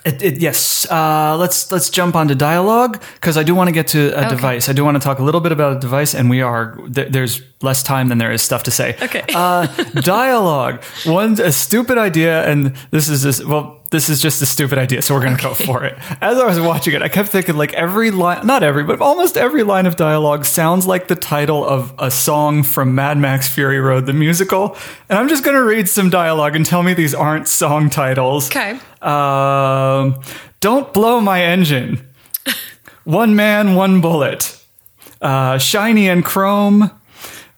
[0.04, 0.86] It, it, yes.
[0.90, 4.68] Uh, let's let's jump onto dialogue because I do want to get to a device.
[4.68, 7.10] I do want to talk a little bit about a device, and we are th-
[7.10, 8.96] there's less time than there is stuff to say.
[9.02, 9.24] Okay.
[9.34, 9.66] Uh,
[10.00, 10.84] dialogue.
[11.04, 13.42] One a stupid idea, and this is this.
[13.44, 15.96] well, this is just a stupid idea, so we're gonna go for it.
[16.20, 19.36] As I was watching it, I kept thinking like every line, not every, but almost
[19.36, 23.80] every line of dialogue sounds like the title of a song from Mad Max Fury
[23.80, 24.76] Road, the musical.
[25.08, 28.48] And I'm just gonna read some dialogue and tell me these aren't song titles.
[28.50, 28.78] Okay.
[29.02, 30.20] Um,
[30.60, 32.06] don't blow my engine.
[33.04, 34.60] One man, one bullet.
[35.22, 36.90] Uh, shiny and chrome.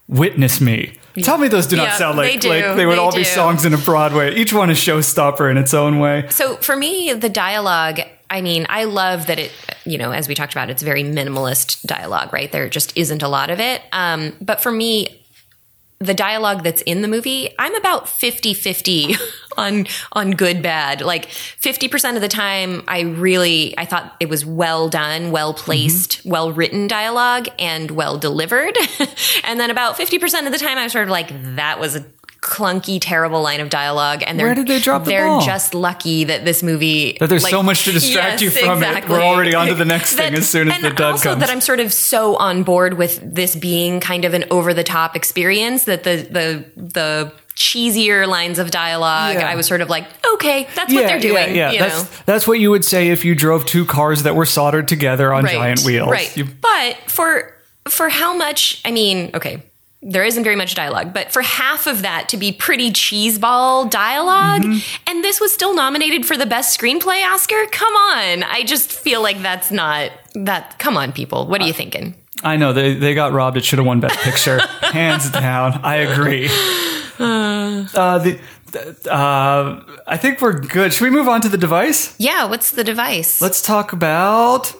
[0.06, 0.97] Witness me.
[1.22, 2.48] Tell me those do not Yeah, sound like they do.
[2.48, 4.34] like they would They all be songs in a Broadway.
[4.34, 6.26] Each one is showstopper in its own way.
[6.30, 8.00] So for me, the dialogue,
[8.30, 9.52] I mean, I love that it,
[9.84, 12.50] you know, as we talked about, it's very minimalist dialogue, right?
[12.52, 13.80] There just isn't a lot of it.
[13.92, 15.17] Um, but for me,
[16.00, 19.16] the dialogue that's in the movie, I'm about 50-50
[19.56, 21.00] on on good bad.
[21.00, 26.18] Like 50% of the time I really I thought it was well done, well placed,
[26.18, 26.30] Mm-hmm.
[26.30, 28.76] well written dialogue and well delivered.
[29.44, 32.04] and then about 50% of the time I was sort of like that was a
[32.40, 35.40] clunky terrible line of dialogue and they're Where did they drop the they're ball?
[35.40, 38.82] just lucky that this movie That there's like- so much to distract Yes, you from
[38.82, 39.08] it.
[39.08, 41.40] We're already on to the next thing as soon as and the dud also comes.
[41.40, 44.84] that I'm sort of so on board with this being kind of an over the
[44.84, 49.48] top experience that the the the cheesier lines of dialogue Yeah.
[49.50, 52.46] I was sort of like okay that's what they're doing Yeah, you That's know that's
[52.46, 55.80] what you would say if you drove two cars that were soldered together on giant
[55.84, 56.08] wheels.
[56.10, 57.52] right You- but for
[57.88, 59.64] for how much I mean okay
[60.00, 64.62] there isn't very much dialogue, but for half of that to be pretty cheeseball dialog
[64.62, 64.78] Mm-hmm.
[65.10, 67.66] and this was still nominated for the best screenplay Oscar?
[67.72, 68.42] Come on.
[68.44, 71.46] I just feel like that's not that come on people.
[71.48, 72.14] What are you thinking?
[72.44, 73.56] I know they they got robbed.
[73.56, 75.80] It should have won Best Picture, hands down.
[75.82, 76.46] I agree.
[77.18, 78.38] Uh, the,
[78.70, 80.92] the- uh, I think we're good.
[80.92, 82.14] Should we move on to the device?
[82.18, 83.40] Yeah, what's the device?
[83.42, 84.72] Let's talk about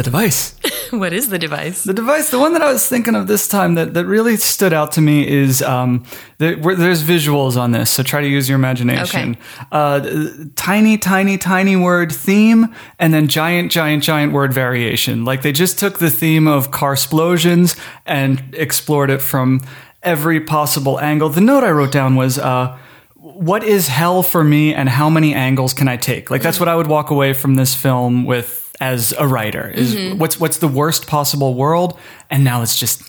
[0.00, 0.54] the device.
[0.92, 1.84] what is the device?
[1.84, 4.72] The device, the one that I was thinking of this time that, that really stood
[4.72, 6.06] out to me is um,
[6.38, 9.32] there, there's visuals on this, so try to use your imagination.
[9.32, 9.40] Okay.
[9.70, 15.26] Uh, tiny, tiny, tiny word theme, and then giant, giant, giant word variation.
[15.26, 19.60] Like they just took the theme of car explosions and explored it from
[20.02, 21.28] every possible angle.
[21.28, 22.38] The note I wrote down was.
[22.38, 22.78] Uh,
[23.22, 26.30] what is hell for me and how many angles can I take?
[26.30, 30.18] Like that's what I would walk away from this film with as a writer is
[30.18, 31.98] what's what's the worst possible world
[32.30, 33.02] and now let's just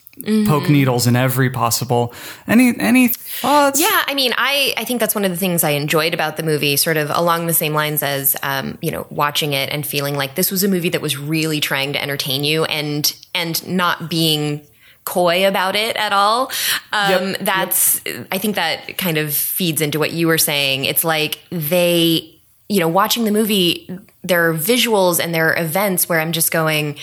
[0.45, 2.13] poke needles in every possible
[2.47, 3.79] any any thoughts?
[3.79, 6.43] Yeah, I mean, I, I think that's one of the things I enjoyed about the
[6.43, 10.15] movie, sort of along the same lines as, um, you know, watching it and feeling
[10.15, 14.10] like this was a movie that was really trying to entertain you and and not
[14.10, 14.62] being
[15.05, 16.51] coy about it at all.
[16.91, 20.86] Um, Yep, that's I think that kind of feeds into what you were saying.
[20.86, 22.36] It's like they,
[22.69, 23.89] you know, watching the movie,
[24.23, 26.97] there are visuals and there are events where I'm just going.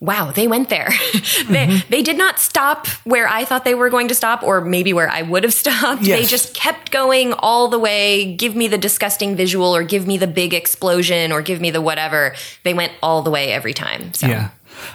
[0.00, 0.90] Wow, they went there.
[1.48, 1.90] they, Mm-hmm.
[1.90, 5.10] they did not stop where I thought they were going to stop, or maybe where
[5.10, 6.04] I would have stopped.
[6.04, 8.32] They just kept going all the way.
[8.36, 11.80] Give me the disgusting visual, or give me the big explosion, or give me the
[11.80, 12.34] whatever.
[12.62, 14.14] They went all the way every time.
[14.14, 14.28] So.
[14.28, 14.50] Yeah.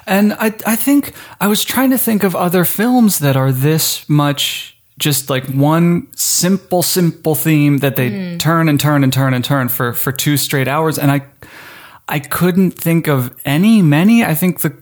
[0.07, 4.07] And I I think I was trying to think of other films that are this
[4.07, 9.43] much just like one simple simple theme that they turn and turn and turn and
[9.43, 11.21] turn for for two straight hours and I
[12.07, 14.23] I couldn't think of any many.
[14.23, 14.77] I think the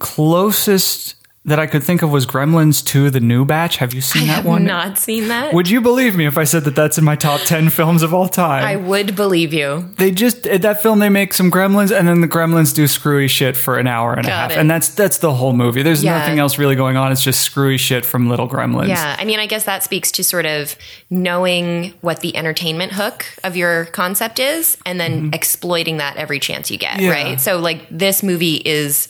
[0.00, 3.78] closest that I could think of was Gremlins 2 the new batch.
[3.78, 4.64] Have you seen I that have one?
[4.64, 5.52] not seen that.
[5.52, 8.14] Would you believe me if I said that that's in my top 10 films of
[8.14, 8.62] all time?
[8.64, 9.88] I would believe you.
[9.98, 13.26] they just in that film they make some gremlins and then the gremlins do screwy
[13.26, 14.58] shit for an hour and a half it.
[14.58, 16.18] and that's that's the whole movie there's Yeah.
[16.18, 19.40] nothing else really going on it's just screwy shit from little gremlins Yeah, I mean,
[19.40, 20.76] I guess that speaks to sort of
[21.10, 26.70] knowing what the entertainment hook of your concept is and then exploiting that every chance
[26.70, 27.02] you get, Mm-hmm.
[27.02, 27.10] Yeah.
[27.10, 27.40] right?
[27.40, 29.08] So, like, this movie is.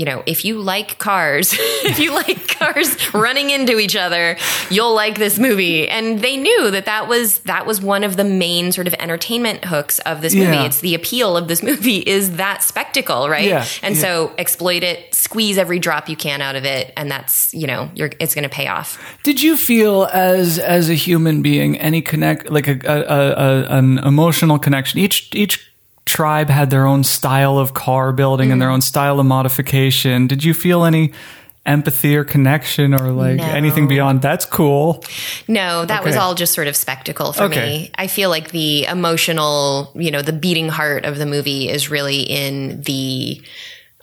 [0.00, 4.38] You know, if you like cars, if you like cars running into each other,
[4.70, 5.86] you'll like this movie.
[5.86, 9.66] And they knew that that was that was one of the main sort of entertainment
[9.66, 10.46] hooks of this movie.
[10.56, 10.64] Yeah.
[10.64, 13.46] It's the appeal of this movie is that spectacle, right?
[13.46, 14.00] Yeah, And yeah.
[14.00, 17.90] so exploit it, squeeze every drop you can out of it, and that's you know,
[17.94, 18.98] you're it's going to pay off.
[19.22, 23.98] did you feel as as a human being any connect like a, a, a an
[23.98, 25.69] emotional connection each each
[26.16, 30.42] tribe had their own style of car building and their own style of modification did
[30.42, 31.12] you feel any
[31.66, 33.44] empathy or connection or like No.
[33.44, 35.04] anything beyond that's cool
[35.46, 37.60] No, that was all just sort of spectacle for Okay.
[37.68, 37.90] me.
[38.04, 42.20] I feel like the emotional, you know, the beating heart of the movie is really
[42.22, 43.40] in the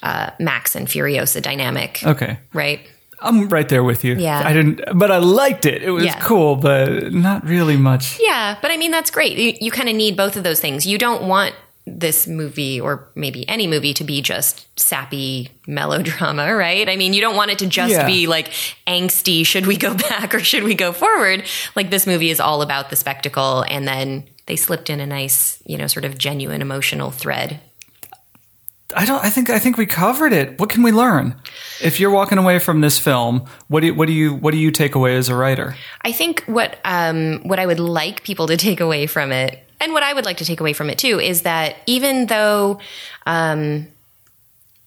[0.03, 2.79] uh, Max and Furiosa dynamic, okay right?
[3.19, 4.13] I'm right there with you.
[4.15, 4.43] Yeah.
[4.45, 5.81] I didn't, but I liked it.
[5.81, 6.19] It was Yeah.
[6.19, 8.19] cool, but not really much.
[8.21, 9.35] Yeah, but I mean that's great.
[9.39, 10.85] You, you kind of need both of those things.
[10.85, 11.55] You don't want
[11.89, 16.89] this movie or maybe any movie to be just sappy melodrama, right?
[16.89, 18.05] I mean, you don't want it to just Yeah.
[18.05, 18.49] be like
[18.85, 21.45] angsty, should we go back or should we go forward?
[21.75, 25.61] Like this movie is all about the spectacle and then they slipped in a nice,
[25.65, 27.59] you know, sort of genuine emotional thread.
[28.95, 29.21] I don't.
[29.23, 29.49] I think.
[29.49, 30.57] I think we covered it.
[30.61, 31.35] What can we learn?
[31.83, 34.57] If you're walking away from this film, what do you, what do you what do
[34.57, 35.75] you take away as a writer?
[36.03, 39.93] I think what um, what I would like people to take away from it, and
[39.93, 42.79] what I would like to take away from it too, is that even though,
[43.25, 43.87] um,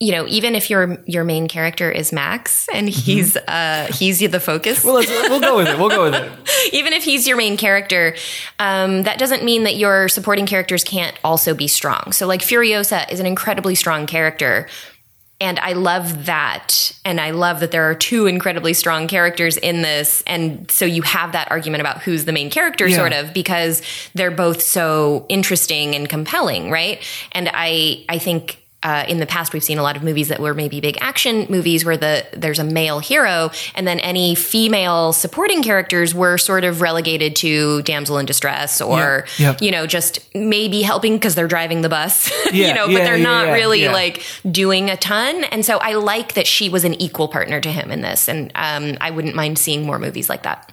[0.00, 4.40] you know, even if your your main character is Max and he's uh, he's the
[4.40, 5.78] focus, Well, let's, we'll go with it.
[5.78, 6.32] We'll go with it.
[6.72, 8.16] even if he's your main character,
[8.58, 12.12] um, that doesn't mean that your supporting characters can't also be strong.
[12.12, 14.68] So, like Furiosa is an incredibly strong character.
[15.40, 16.92] And I love that.
[17.04, 20.22] And I love that there are two incredibly strong characters in this.
[20.26, 22.96] And so you have that argument about who's the main character, Yeah.
[22.96, 23.80] sort of, because
[24.14, 27.02] they're both so interesting and compelling, right?
[27.32, 30.40] And I, I think uh, in the past we've seen a lot of movies that
[30.40, 35.12] were maybe big action movies where the there's a male hero and then any female
[35.12, 39.62] supporting characters were sort of relegated to damsel in distress or Yeah, yep.
[39.62, 43.16] you know just maybe helping because they're driving the bus Yeah, you know but they're
[43.16, 43.92] yeah, not yeah, really yeah.
[43.92, 47.70] like doing a ton and so i like that she was an equal partner to
[47.70, 50.72] him in this and um, i wouldn't mind seeing more movies like that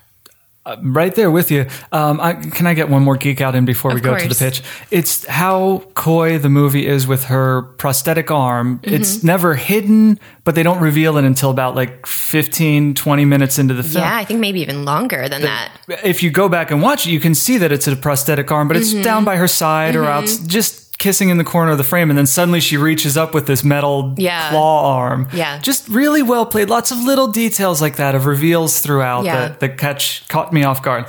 [0.81, 1.65] Right there with you.
[1.91, 4.27] Um, I, can I get one more geek out in before we Of go to
[4.27, 4.61] the pitch?
[4.91, 8.79] It's how coy the movie is with her prosthetic arm.
[8.79, 8.95] Mm-hmm.
[8.95, 13.73] It's never hidden, but they don't reveal it until about like 15, 20 minutes into
[13.73, 14.03] the film.
[14.03, 15.71] yeah i think maybe even longer than that
[16.03, 18.67] if you go back and watch it, you can see that it's a prosthetic arm,
[18.67, 19.03] but it's Mm-hmm.
[19.03, 22.09] down by her side or out just kissing in the corner of the frame.
[22.09, 24.49] And then suddenly she reaches up with this metal Yeah.
[24.49, 25.27] claw arm.
[25.33, 25.59] Yeah.
[25.59, 26.69] Just really well played.
[26.69, 29.35] Lots of little details like that of reveals throughout Yeah.
[29.35, 31.05] that, that catch, caught me off guard.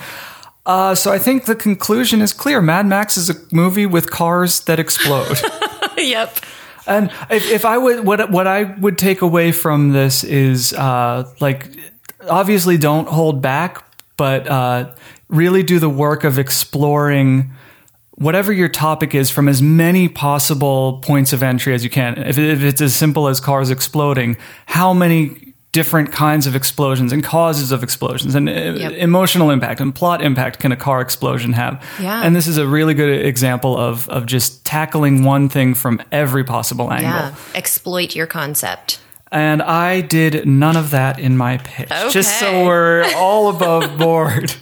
[0.66, 2.60] Uh, so I think the conclusion is clear.
[2.60, 5.38] Mad Max is a movie with cars that explode.
[5.96, 6.38] yep
[6.86, 11.24] And if, if I would, what what I would take away from this is uh,
[11.40, 11.68] like,
[12.28, 13.84] obviously, don't hold back,
[14.16, 14.90] but uh,
[15.28, 17.50] really do the work of exploring
[18.18, 22.18] whatever your topic is from as many possible points of entry as you can.
[22.18, 27.22] If, if it's as simple as cars exploding, how many different kinds of explosions and
[27.22, 28.92] causes of explosions and uh, Yep.
[28.94, 31.84] emotional impact and plot impact can a car explosion have?
[32.00, 32.22] Yeah.
[32.24, 36.42] And this is a really good example of of just tackling one thing from every
[36.42, 37.10] possible angle.
[37.10, 37.34] Yeah.
[37.54, 38.98] Exploit your concept.
[39.30, 41.90] And I did none of that in my pitch.
[42.10, 44.54] Just so we're all above board.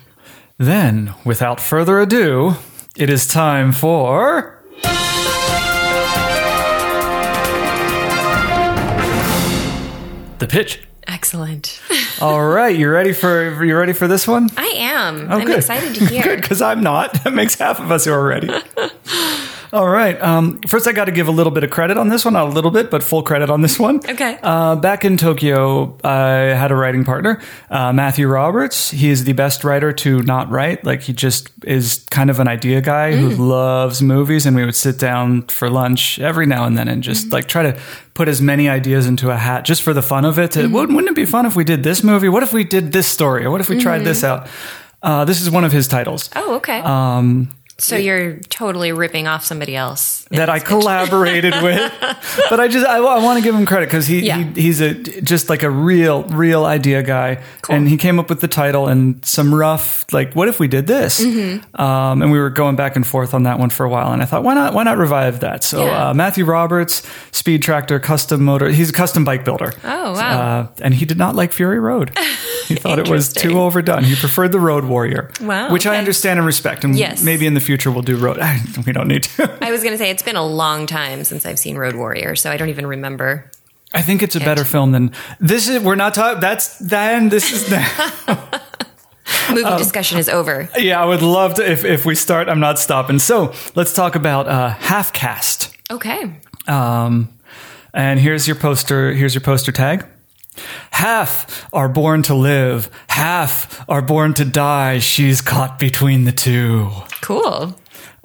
[0.59, 2.55] Then, without further ado,
[2.99, 4.53] it is time for.
[10.39, 10.87] The pitch.
[11.07, 11.81] Excellent.
[12.21, 14.51] All right, you ready for you ready for this one?
[14.57, 15.31] I am.
[15.31, 15.59] Oh, I'm good.
[15.59, 16.23] excited to hear.
[16.25, 17.25] Good, because I'm not.
[17.25, 18.49] That makes half of us who are ready.
[19.77, 20.19] All right.
[20.23, 22.33] Um, first, I got to give a little bit of credit on this one.
[22.33, 23.97] Not a little bit, but full credit on this one.
[24.09, 24.39] Okay.
[24.43, 28.91] Uh, back in Tokyo, I had a writing partner, uh, Matthew Roberts.
[28.91, 30.83] He is the best writer to not write.
[30.83, 34.47] Like, he just is kind of an idea guy who loves movies.
[34.47, 37.63] And we would sit down for lunch every now and then and just like try
[37.63, 37.79] to
[38.15, 40.53] put as many ideas into a hat just for the fun of it.
[40.53, 42.31] To, wouldn't, wouldn't it be fun if we did this movie?
[42.31, 43.45] What if we did this story?
[43.45, 44.49] Or what if we tried this out?
[45.03, 46.31] Uh, this is one of his titles.
[46.35, 46.81] oh, okay.
[46.81, 50.26] Um, so you're totally ripping off somebody else.
[50.31, 51.93] That I collaborated with.
[52.51, 54.39] But I just I, want to give him credit because he, Yeah.
[54.39, 57.77] he he's a just like a real real idea guy, Cool.
[57.77, 60.87] and he came up with the title and some rough like what if we did
[60.87, 61.21] this?
[61.25, 61.81] Mm-hmm.
[61.81, 64.21] Um, and we were going back and forth on that one for a while, and
[64.23, 65.63] I thought why not why not revive that?
[65.65, 66.09] So Yeah.
[66.11, 68.69] uh, Matthew Roberts, Speed Tractor, custom motor.
[68.69, 69.73] He's a custom bike builder.
[69.85, 70.41] Oh, wow.
[70.41, 72.11] Uh, and he did not like Fury Road.
[72.67, 74.03] He thought it was too overdone.
[74.03, 76.83] He preferred the Road Warrior, Wow, which I understand and respect.
[76.83, 77.23] And Yes.
[77.23, 78.39] maybe in the future we'll do Road.
[78.87, 79.57] we don't need to.
[79.65, 82.37] I was going to say it's been a long time since I've seen Road Warrior,
[82.37, 83.51] so I don't even remember.
[83.93, 85.83] I think it's a better film than this is.
[85.83, 86.41] We're not talking.
[86.41, 87.29] That's then.
[87.29, 88.63] This is that.
[89.51, 89.77] Movie Oh.
[89.77, 90.71] discussion is over.
[90.79, 91.71] yeah, I would love to.
[91.71, 93.19] If if we start, I'm not stopping.
[93.19, 95.77] So let's talk about uh, half caste.
[95.91, 96.33] Okay.
[96.67, 97.29] Um,
[97.93, 99.13] and here's your poster.
[99.13, 100.07] Here's your poster tag.
[100.93, 102.89] Half are born to live.
[103.09, 104.99] Half are born to die.
[104.99, 106.91] She's caught between the two.
[107.21, 107.77] Cool.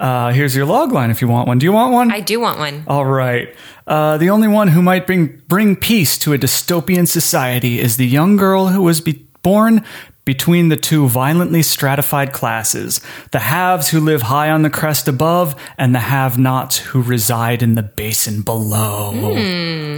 [0.02, 1.60] Uh, here's your log line if you want one.
[1.60, 2.12] Do you want one?
[2.12, 2.84] I do want one.
[2.88, 3.56] All right.
[3.86, 8.08] Uh, the only one who might bring bring peace to a dystopian society is the
[8.08, 9.86] young girl who was be- born
[10.26, 15.56] between the two violently stratified classes the haves who live high on the crest above,
[15.78, 19.12] and the have nots who reside in the basin below.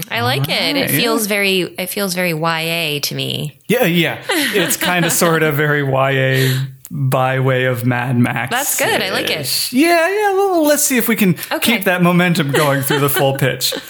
[0.10, 0.76] I like it.
[0.76, 3.60] It feels very it feels very YA to me.
[3.70, 4.22] Yeah, yeah.
[4.30, 8.52] It's kind of sort of very YA by way of Mad Max.
[8.52, 9.02] That's good.
[9.02, 9.74] I like it.
[9.74, 10.34] Yeah, yeah.
[10.34, 11.78] Well, let's see if we can Okay.
[11.78, 13.74] keep that momentum going through the full pitch.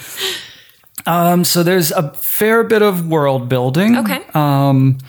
[1.06, 3.98] Um, so there's a fair bit of world building.
[3.98, 4.22] Okay.
[4.34, 5.00] Um,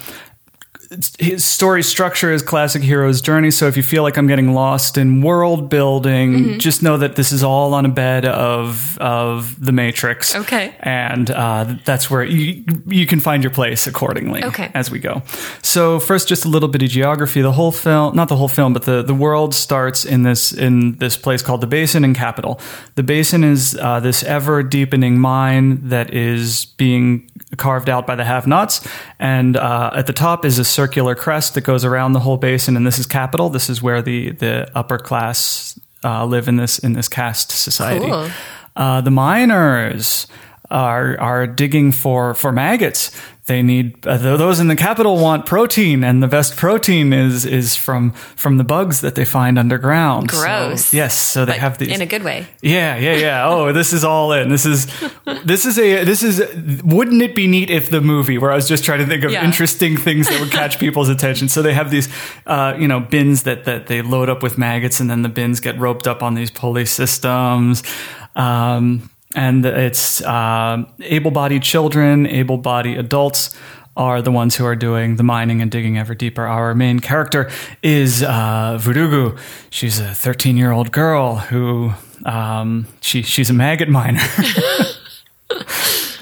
[1.18, 3.50] his story structure is classic hero's journey.
[3.50, 6.58] So if you feel like I'm getting lost in world building, Mm-hmm.
[6.58, 10.34] just know that this is all on a bed of of the Matrix.
[10.34, 10.74] Okay.
[10.80, 14.44] and uh, that's where you you can find your place accordingly.
[14.44, 14.70] Okay.
[14.74, 15.22] as we go.
[15.62, 17.42] So first, just a little bit of geography.
[17.42, 20.96] The whole film, not the whole film, but the the world starts in this in
[20.98, 22.60] this place called the Basin in Capital.
[22.94, 28.24] The Basin is uh, this ever deepening mine that is being carved out by the
[28.24, 28.80] have-nots,
[29.18, 32.76] and uh, at the top is a circular crest that goes around the whole basin.
[32.76, 33.48] And this is capital.
[33.48, 38.06] This is where the the upper class uh, live in this in this caste society.
[38.06, 38.30] Cool.
[38.76, 40.26] Uh, the miners
[40.70, 43.10] are are digging for for maggots.
[43.46, 47.76] They need uh, those in the capital want protein, and the best protein is is
[47.76, 50.30] from from the bugs that they find underground.
[50.30, 50.94] So- Gross.
[50.94, 52.46] yes, so they But have these in a good way.
[52.62, 53.46] yeah, yeah, yeah.
[53.50, 54.48] Oh, this is all in.
[54.48, 54.86] This is
[55.44, 56.40] this is a this is
[56.84, 59.30] wouldn't it be neat if the movie where I was just trying to think of
[59.32, 59.44] Yeah.
[59.44, 61.48] interesting things that would catch people's attention.
[61.50, 62.08] So they have these
[62.46, 65.60] uh, you know, bins that that they load up with maggots and then the bins
[65.60, 67.82] get roped up on these pulley systems.
[68.36, 73.54] Um and it's uh, able-bodied children, able-bodied adults
[73.96, 76.46] are the ones who are doing the mining and digging ever deeper.
[76.46, 77.50] Our main character
[77.82, 79.38] is uh, Vudugu.
[79.70, 81.92] She's a 13-year-old girl who
[82.24, 84.20] um, she she's a maggot miner.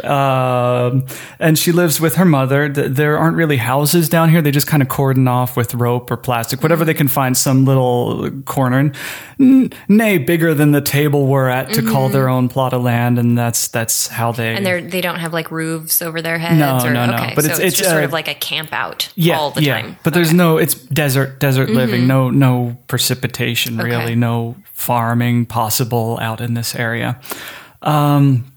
[0.05, 1.07] Um,
[1.39, 2.69] and she lives with her mother.
[2.69, 4.43] There aren't really houses down here.
[4.43, 7.65] They just kind of cordon off with rope or plastic, whatever they can find, some
[7.65, 8.93] little corner,
[9.41, 13.19] n- nay, bigger than the table we're at to call their own plot of land.
[13.19, 14.55] And that's that's how they.
[14.55, 17.15] And they don't have like roofs over their heads No, or no, no.
[17.15, 17.33] okay.
[17.35, 19.63] But so it's- it's, just sort uh, of like a camp out yeah, all the
[19.63, 19.81] yeah.
[19.81, 19.97] time.
[20.03, 20.59] But there's no.
[20.59, 22.07] It's desert, desert living.
[22.07, 23.77] No, no precipitation.
[23.79, 24.15] Really, Okay.
[24.15, 27.21] no farming possible out in this area.
[27.83, 28.52] Um,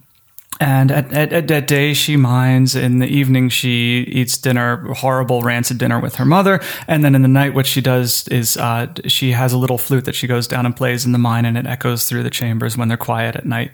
[0.60, 2.76] and at, at, at, day she mines.
[2.76, 6.62] In the evening, she eats dinner, horrible rancid dinner with her mother.
[6.88, 10.06] And then in the night, what she does is uh, she has a little flute
[10.06, 12.78] that she goes down and plays in the mine, and it echoes through the chambers
[12.78, 13.72] when they're quiet at night.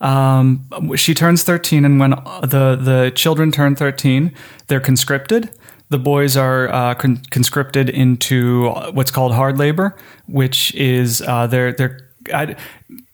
[0.00, 4.34] Um, she turns 13, and when the, the children turn 13,
[4.66, 5.50] they're conscripted.
[5.88, 9.96] The boys are uh, con- conscripted into what's called hard labor,
[10.26, 12.56] which is uh, they're they're I,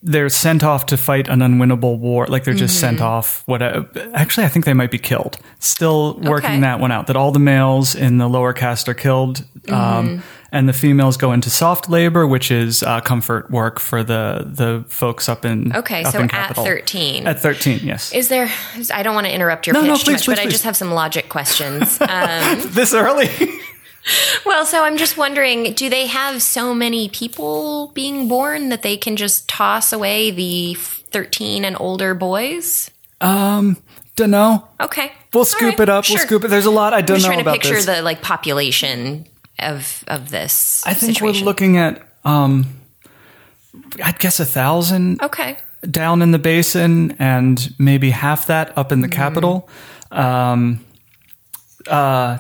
[0.03, 2.27] they're sent off to fight an unwinnable war.
[2.27, 3.43] Like they're just sent off.
[3.47, 3.63] What?
[4.15, 5.39] Actually, I think they might be killed.
[5.61, 6.61] Still working Okay.
[6.61, 7.07] that one out.
[7.07, 11.33] That all the males in the lower caste are killed, um, and the females go
[11.33, 16.03] into soft labor, which is uh, comfort work for the the folks up in Okay,
[16.05, 17.27] up so in at 13.
[17.27, 18.13] At thirteen, yes.
[18.13, 18.51] Is there?
[18.93, 20.65] I don't want to interrupt your No, pitch no, too much, please, but I just
[20.65, 21.99] have some logic questions.
[22.09, 23.29] Um, this early.
[24.45, 28.97] Well, so I'm just wondering, do they have so many people being born that they
[28.97, 32.91] can just toss away the 13 and older boys?
[33.21, 33.77] um,
[34.17, 34.67] don't know.
[34.81, 36.05] Okay, We'll scoop right, it up.
[36.05, 36.17] sure.
[36.17, 36.49] We'll scoop it.
[36.49, 37.85] There's a lot I I'm don't just know trying to about picture this.
[37.85, 39.27] the like population
[39.59, 40.83] of of this.
[40.87, 41.43] I think situation.
[41.43, 42.65] we're looking at um,
[44.03, 45.59] I'd guess a thousand Okay.
[45.91, 49.17] down in the basin and maybe half that up in the Mm-hmm.
[49.17, 49.69] capital.
[50.11, 50.81] Um,
[51.87, 52.39] uh,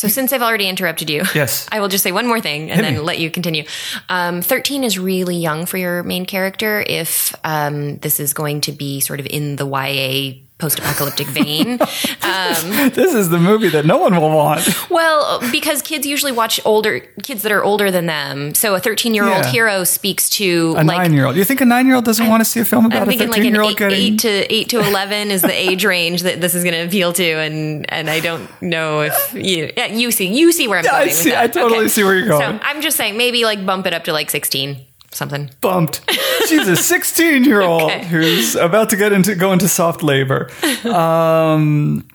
[0.00, 1.68] So since I've already interrupted you, Yes.
[1.72, 3.00] I will just say one more thing and Hit then me.
[3.00, 3.64] let you continue.
[4.08, 6.82] Um, Thirteen is really young for your main character.
[6.86, 11.72] If um, this is going to be sort of in the YA post-apocalyptic vein,
[12.22, 14.68] um, this is the movie that no one will want.
[14.90, 18.54] well, because kids usually watch older kids that are older than them.
[18.54, 19.50] So a thirteen-year-old Yeah.
[19.50, 20.86] hero speaks to A like.
[20.86, 21.36] nine-year-old.
[21.36, 23.28] You think a nine-year-old doesn't want to see a film I'm about a like an
[23.32, 23.98] thirteen-year-old eight, getting?
[24.14, 27.12] eight to eight to eleven is the age range that this is going to appeal
[27.14, 30.84] to, and and I don't know if you yeah you see you see where I'm
[30.84, 31.08] Yeah, I going.
[31.08, 31.34] with see-.
[31.36, 32.58] I totally see where you're going.
[32.58, 35.50] So I'm just saying maybe like bump it up to like sixteen something.
[35.60, 36.00] bumped.
[36.48, 38.04] She's a 16 year old Okay.
[38.06, 40.50] who's about to get into go into soft labor.
[40.84, 42.06] Um,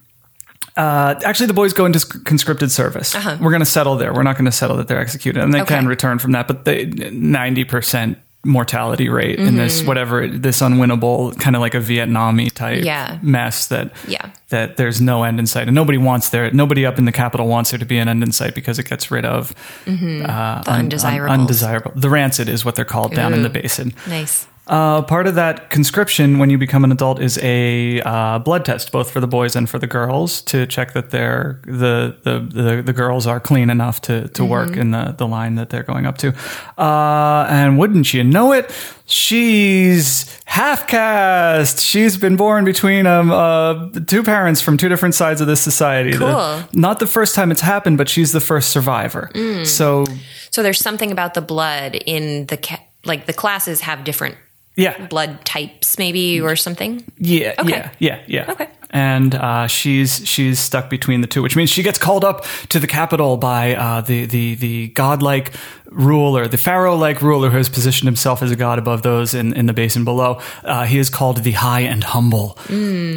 [0.78, 3.16] uh, actually, the boys go into conscripted service.
[3.16, 4.14] We're going to settle there.
[4.14, 5.64] We're not going to settle that they're executed, and they Uh-huh.
[5.66, 5.76] Okay.
[5.76, 6.48] can return from that.
[6.48, 9.88] But they 90 percent mortality rate in this Mm-hmm.
[9.88, 13.18] whatever this unwinnable kind of like a Vietnamese type Yeah.
[13.22, 14.30] mess that Yeah.
[14.50, 17.48] that there's no end in sight and nobody wants there nobody up in the capital
[17.48, 20.20] wants there to be an end in sight because it gets rid of uh, Mm-hmm.
[20.22, 20.32] The
[20.72, 21.40] un- undesirables.
[21.40, 24.48] undesirable the rancid is what they're called down in the basin Nice.
[24.68, 28.92] Uh, part of that conscription when you become an adult is a uh, blood test,
[28.92, 32.82] both for the boys and for the girls, to check that they're the the the,
[32.82, 36.06] the girls are clean enough to to work in the the line that they're going
[36.06, 36.34] up to.
[36.78, 38.72] Uh, and wouldn't you know it,
[39.06, 41.80] she's half caste.
[41.82, 46.12] She's been born between um uh, two parents from two different sides of this society.
[46.12, 46.64] The- Cool.
[46.74, 49.30] not the first time it's happened, but she's the first survivor.
[49.66, 50.06] So
[50.52, 54.36] So there's something about the blood in the ca- like the classes have different
[54.76, 57.04] yeah, blood types maybe or something.
[57.18, 57.70] Yeah, Okay.
[57.72, 58.52] yeah, yeah, yeah.
[58.52, 58.68] Okay.
[58.92, 62.80] And uh, she's she's stuck between the two, which means she gets called up to
[62.80, 65.52] the capital by uh, the the the godlike
[65.88, 69.66] ruler, the pharaoh-like ruler who has positioned himself as a god above those in, in
[69.66, 70.40] the basin below.
[70.64, 72.58] Uh, he is called the High and Humble.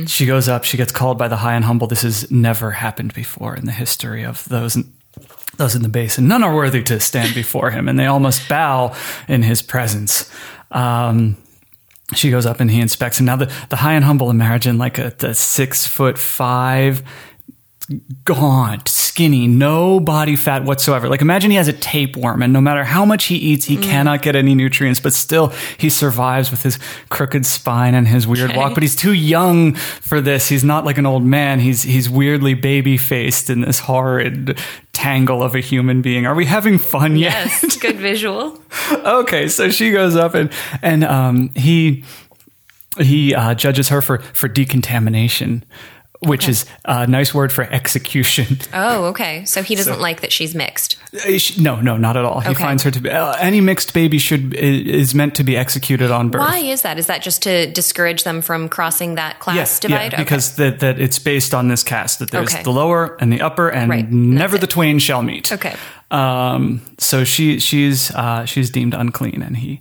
[0.07, 0.65] She goes up.
[0.65, 1.87] She gets called by the High and Humble.
[1.87, 4.77] This has never happened before in the history of those.
[5.59, 8.49] Those in the basin, none are worthy to stand before him, and they all must
[8.49, 8.95] bow
[9.29, 10.31] in his presence.
[10.71, 11.37] Um,
[12.15, 13.27] she goes up and he inspects him.
[13.27, 17.03] Now the, the high and humble imagine like a six foot five
[18.25, 21.09] gaunt, skinny, no body fat whatsoever.
[21.09, 24.23] Like imagine he has a tapeworm and no matter how much he eats, he cannot
[24.23, 26.79] get any nutrients, but still he survives with his
[27.09, 28.75] crooked spine and his weird walk.
[28.75, 30.49] But he's too young for this.
[30.49, 31.61] He's not like an old man.
[31.61, 34.59] He's he's weirdly baby faced in this horrid
[34.93, 36.27] tangle of a human being.
[36.27, 37.33] Are we having fun yet?
[37.33, 38.61] Yes, good visual.
[38.93, 40.51] okay, so she goes up and
[40.83, 42.05] and um, he
[42.99, 45.65] he uh, judges her for for decontamination,
[46.21, 48.59] which is a nice word for execution.
[48.75, 49.45] Oh, okay.
[49.45, 50.97] So he doesn't like that she's mixed.
[51.15, 52.41] Uh, she- no, no, not at all.
[52.41, 52.63] He Okay.
[52.63, 56.29] finds her to be uh, any mixed baby should is meant to be executed on
[56.29, 56.41] birth.
[56.41, 56.99] Why is that?
[56.99, 60.13] Is that just to discourage them from crossing that class Yes, divide?
[60.13, 62.63] yeah, because that that it's based on this caste that there's Okay.
[62.63, 65.51] the lower and the upper, and Right, never that's the twain shall meet.
[65.53, 65.75] Okay.
[66.11, 69.81] Um, so she she's uh, she's deemed unclean, and he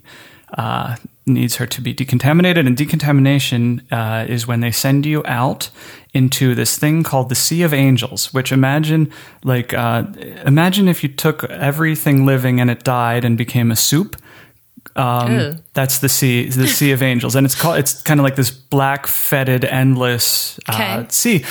[0.56, 0.96] uh,
[1.26, 2.66] needs her to be decontaminated.
[2.66, 5.70] And decontamination uh, is when they send you out
[6.14, 8.32] into this thing called the Sea of Angels.
[8.32, 9.12] Which imagine
[9.44, 10.04] like uh,
[10.44, 14.16] imagine if you took everything living and it died and became a soup.
[14.96, 15.30] Um,
[15.74, 17.78] that's the sea, the Sea of Angels, and it's called.
[17.78, 20.72] It's kind of like this black, fetid, endless uh,
[21.08, 21.44] sea.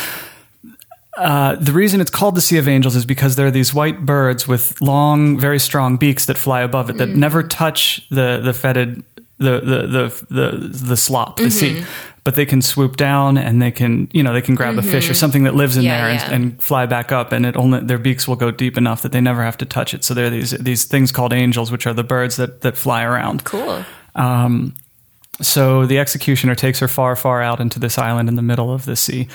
[1.18, 4.06] Uh, the reason it's called the Sea of Angels is because there are these white
[4.06, 8.54] birds with long, very strong beaks that fly above it that never touch the the
[8.54, 9.04] fetid
[9.40, 10.58] the the the the,
[10.88, 11.82] the slop, the Mm-hmm.
[11.82, 11.86] sea.
[12.24, 15.10] But they can swoop down and they can, you know, they can grab a fish
[15.10, 15.88] or something that lives in Mm-hmm.
[15.88, 16.26] Yeah, there yeah.
[16.26, 19.12] And, and fly back up, and it only their beaks will go deep enough that
[19.14, 20.04] they never have to touch it.
[20.04, 23.04] So there are these these things called angels, which are the birds that that fly
[23.04, 23.44] around.
[23.46, 23.86] Cool.
[25.42, 28.86] So the executioner takes her far, far out into this island in the middle of
[28.86, 29.28] the sea,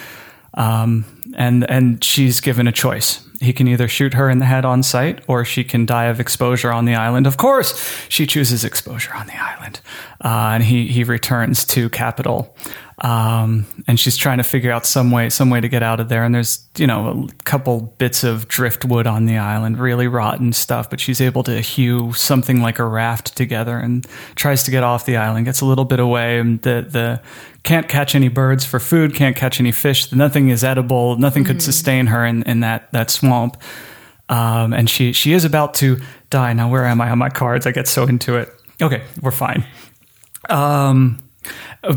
[0.55, 1.05] um,
[1.37, 3.27] and and she's given a choice.
[3.41, 6.21] He can either shoot her in the head on sight, or she can die of
[6.21, 7.27] exposure on the island.
[7.27, 7.77] Of course,
[8.09, 9.81] she chooses exposure on the island,
[10.25, 12.57] uh, and he he returns to capital.
[13.03, 16.09] Um, and she's trying to figure out some way, some way to get out of
[16.09, 16.23] there.
[16.23, 20.89] And there's, you know, a couple bits of driftwood on the island, really rotten stuff.
[20.89, 25.05] But she's able to hew something like a raft together and tries to get off
[25.05, 25.47] the island.
[25.47, 27.21] Gets a little bit away, and the the
[27.65, 30.13] can't catch any birds for food, can't catch any fish.
[30.13, 31.17] Nothing is edible.
[31.17, 33.61] Nothing could sustain her in, in that that swamp.
[34.29, 36.01] Um, and she she is about to
[36.31, 36.53] die.
[36.53, 37.67] Now, where am I on my cards?
[37.67, 38.49] I get so into it.
[38.81, 39.67] Okay, we're fine.
[40.49, 41.19] Um,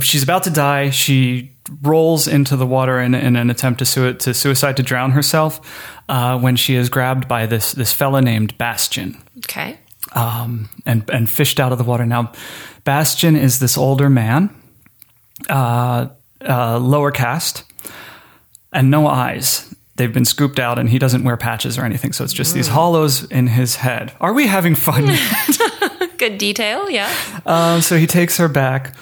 [0.02, 0.90] she's about to die.
[0.90, 5.12] She rolls into the water in, in an attempt to, sui- to suicide to drown
[5.12, 5.60] herself
[6.10, 9.78] uh, when she is grabbed by this this fella named Bastion Okay.
[10.14, 12.06] um, and and fished out of the water.
[12.06, 12.32] Now,
[12.84, 14.50] Bastion is this older man,
[15.50, 16.08] uh,
[16.48, 17.64] uh, lower caste,
[18.72, 19.74] and no eyes.
[19.98, 22.12] They've been scooped out, and he doesn't wear patches or anything.
[22.14, 24.12] So it's just these hollows in his head.
[24.20, 25.06] Are we having fun?
[26.18, 26.90] Good detail.
[26.90, 27.10] Yeah.
[27.46, 28.94] Um, so he takes her back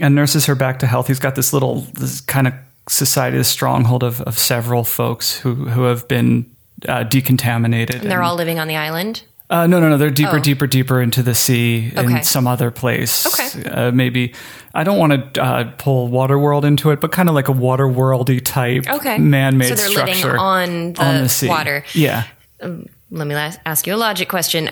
[0.00, 1.06] and nurses her back to health.
[1.08, 2.54] He's got this little this kind of
[2.88, 6.46] society, this stronghold of, of several folks who who have been
[6.88, 8.00] uh, decontaminated.
[8.00, 9.22] And they're all living on the island.
[9.50, 9.98] Uh, no, no, no.
[9.98, 10.40] They're deeper, Oh.
[10.40, 12.18] deeper, deeper into the sea Okay.
[12.18, 13.26] in some other place.
[13.26, 13.68] Okay.
[13.68, 14.32] Uh, maybe
[14.74, 18.44] I don't want to uh, pull Waterworld into it, but kind of like a Waterworldy
[18.44, 19.18] type Okay.
[19.18, 21.48] man-made So they're structure living on the, sea.
[21.48, 21.82] water.
[21.94, 22.26] Yeah.
[22.62, 24.70] Let me ask you a logic question.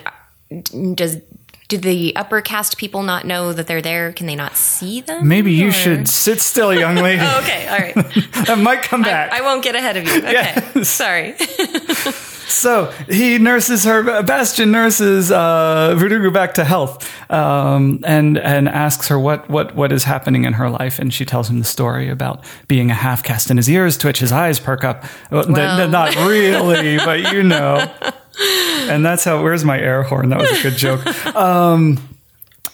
[0.94, 1.16] Does
[1.68, 4.12] do the upper caste people not know that they're there?
[4.12, 5.28] Can they not see them?
[5.28, 7.20] Maybe you Or- should sit still, young lady.
[7.22, 7.68] Oh, okay.
[7.68, 7.94] All right.
[8.46, 9.32] that might come back.
[9.32, 10.18] I won't get ahead of you.
[10.18, 10.32] Okay.
[10.74, 10.88] Yes.
[10.88, 11.34] Sorry.
[12.48, 14.22] So he nurses her.
[14.22, 19.92] Bastion nurses uh, Verdugo back to health, um, and and asks her what what what
[19.92, 23.22] is happening in her life, and she tells him the story about being a half
[23.22, 25.04] caste, and his ears twitch, his eyes perk up.
[25.30, 25.88] Well, th- Well.
[25.88, 27.86] not really, but you know.
[28.40, 29.42] And that's how.
[29.42, 30.28] Where's my air horn?
[30.30, 31.04] That was a good joke.
[31.34, 31.98] Um,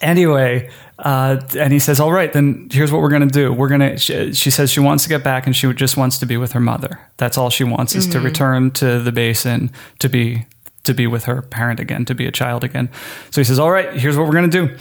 [0.01, 0.69] anyway.
[0.97, 3.51] Uh, and he says, "All right, then here's what we're going to do.
[3.51, 6.17] We're going to." She, she says she wants to get back, and she just wants
[6.19, 7.01] to be with her mother.
[7.17, 10.45] That's all she wants is to return to the basin to be
[10.85, 12.89] to be with her parent again, to be a child again.
[13.31, 14.77] So he says, "All right, here's what we're going to do.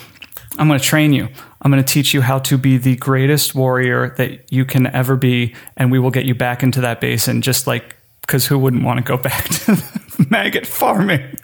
[0.57, 1.29] I'm going to train you.
[1.63, 5.17] I'm going to teach you how to be the greatest warrior that you can ever
[5.17, 8.85] be, and we will get you back into that basin, just like because who wouldn't
[8.85, 9.83] want to go back to
[10.31, 11.37] maggot farming?"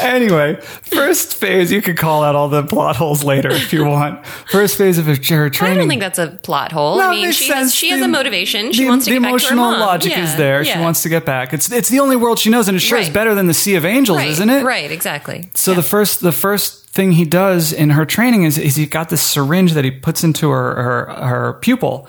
[0.00, 4.24] Anyway, first phase, you could call out all the plot holes later if you want.
[4.26, 6.96] First phase of her her I don't think that's a plot hole.
[6.96, 8.72] No, I mean, she has, she has a motivation.
[8.72, 10.64] She the, wants to the get back to her emotional logic Yeah, is there.
[10.64, 11.52] She wants to get back.
[11.52, 13.74] It's it's the only world she knows, and it sure is better than the Sea
[13.74, 14.64] of Angels, right, isn't it?
[14.64, 14.90] Right.
[14.90, 15.50] Exactly.
[15.54, 19.08] So the first the first thing he does in her training is, is he got
[19.08, 22.08] this syringe that he puts into her her, her pupil.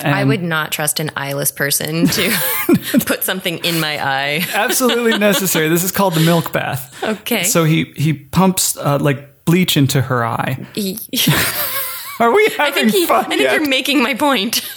[0.00, 2.36] And I would not trust an eyeless person to
[3.06, 4.46] put something in my eye.
[4.54, 5.68] absolutely necessary.
[5.68, 7.02] This is called the milk bath.
[7.02, 7.44] Okay.
[7.44, 10.66] So he he pumps uh, like bleach into her eye.
[12.20, 13.52] Are we I having think, he, I think yet?
[13.54, 14.62] you're making my point.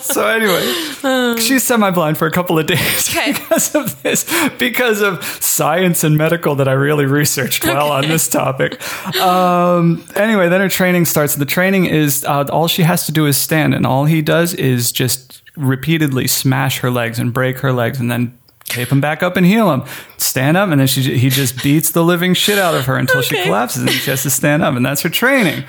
[0.00, 3.32] So anyway, she's semi-blind for a couple of days Okay.
[3.32, 4.24] because of this,
[4.58, 8.80] because of science and medical that I really researched well on this topic.
[9.16, 11.34] Um, anyway, then her training starts.
[11.36, 14.54] The training is uh, all she has to do is stand, and all he does
[14.54, 18.37] is just repeatedly smash her legs and break her legs, and then.
[18.68, 19.84] Tape him back up and heal him.
[20.18, 23.22] Stand up, and then she, he just beats the living shit out of her until
[23.22, 25.64] she collapses, and she has to stand up, and that's her training.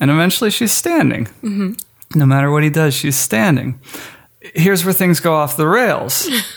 [0.00, 1.26] And eventually, she's standing.
[1.42, 1.72] Mm-hmm.
[2.14, 3.80] No matter what he does, she's standing.
[4.40, 6.28] Here's where things go off the rails.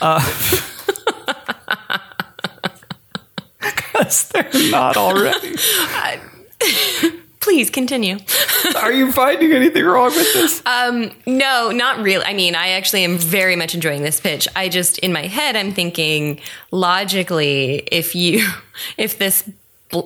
[3.96, 5.56] Because they're not already.
[7.46, 8.18] Please continue.
[8.76, 10.60] Are you finding anything wrong with this?
[10.66, 12.24] Um, No, not really.
[12.24, 14.48] I mean, I actually am very much enjoying this pitch.
[14.56, 16.40] I just, in my head, I'm thinking
[16.72, 18.44] logically, if you,
[18.98, 19.48] if this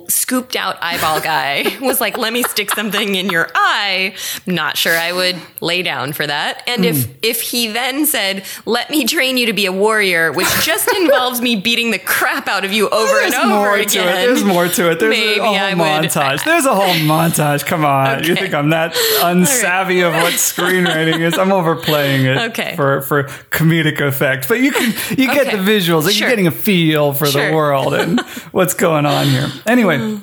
[0.07, 4.13] scooped out eyeball guy was like, let me stick something in your eye,
[4.45, 6.63] not sure I would lay down for that.
[6.67, 7.11] And if, Hmm.
[7.23, 11.41] if he then said, let me train you to be a warrior, which just involves
[11.41, 13.87] me beating the crap out of you over There's and over more again.
[13.89, 14.13] to it.
[14.27, 14.99] There's more to it.
[14.99, 16.43] There's maybe a whole I would- montage.
[16.43, 17.65] There's a whole montage.
[17.65, 18.23] Come on.
[18.23, 21.37] You think I'm that unsavvy of what screenwriting is?
[21.37, 22.75] I'm overplaying it Okay.
[22.75, 24.47] for, for comedic effect.
[24.47, 26.03] But you can you get the visuals.
[26.05, 26.27] Like Sure.
[26.27, 28.19] You're getting a feel for the world and
[28.51, 29.49] what's going on here.
[29.71, 30.19] Anyway.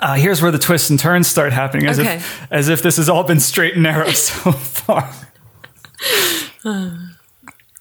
[0.00, 2.16] Uh, here's where the twists and turns start happening, as Okay.
[2.16, 5.08] if as if this has all been straight and narrow so far.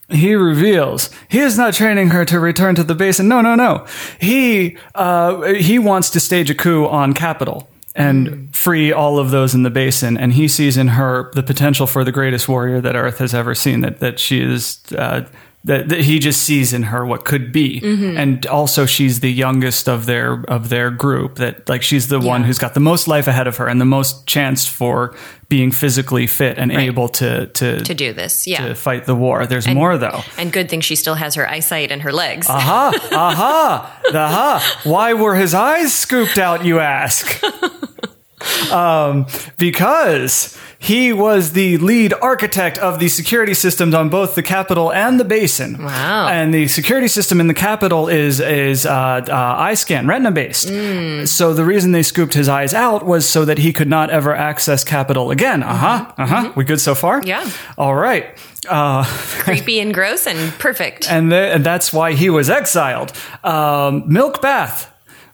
[0.09, 3.27] he reveals he is not training her to return to the basin.
[3.27, 3.85] No, no, no.
[4.19, 9.55] He uh, he wants to stage a coup on Capital and free all of those
[9.55, 10.17] in the basin.
[10.17, 13.55] And he sees in her the potential for the greatest warrior that Earth has ever
[13.55, 13.81] seen.
[13.81, 14.79] That that she is.
[14.95, 15.23] Uh,
[15.63, 19.87] that, that he just sees in her what could be, and also she's the youngest
[19.87, 21.35] of their of their group.
[21.35, 23.85] That like she's the one who's got the most life ahead of her and the
[23.85, 25.15] most chance for
[25.49, 28.47] being physically fit and able to to to do this.
[28.47, 28.69] Yeah.
[28.69, 29.45] to fight the war.
[29.45, 30.21] There's more though.
[30.37, 32.47] and good thing she still has her eyesight and her legs.
[32.49, 34.79] Aha, aha, The aha.
[34.83, 37.39] Why were his eyes scooped out, you ask?
[38.71, 44.91] um, because he was the lead architect of the security systems on both the Capitol
[44.91, 45.77] and the Basin.
[45.83, 46.27] Wow.
[46.27, 50.69] And the security system in the Capitol is is uh, uh, eye scan, retina based.
[50.69, 51.27] Mm.
[51.27, 54.35] So the reason they scooped his eyes out was so that he could not ever
[54.35, 55.61] access Capitol again.
[55.61, 56.13] Uh huh.
[56.17, 56.53] Uh huh.
[56.55, 57.19] We good so far?
[57.21, 57.27] Mm-hmm.
[57.27, 57.49] Yeah.
[57.77, 58.25] All right.
[58.67, 59.03] Uh,
[59.39, 61.09] Creepy and gross and perfect.
[61.11, 63.11] and, th- and that's why he was exiled.
[63.43, 64.87] Um, milk bath.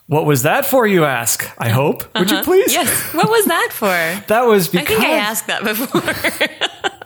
[0.08, 1.46] What was that for, you ask?
[1.58, 2.02] I hope.
[2.18, 2.44] Would you uh-huh.
[2.44, 2.72] please?
[2.72, 3.12] yes.
[3.12, 3.88] What was that for?
[4.28, 4.96] That was because.
[4.96, 6.90] I think I asked that before.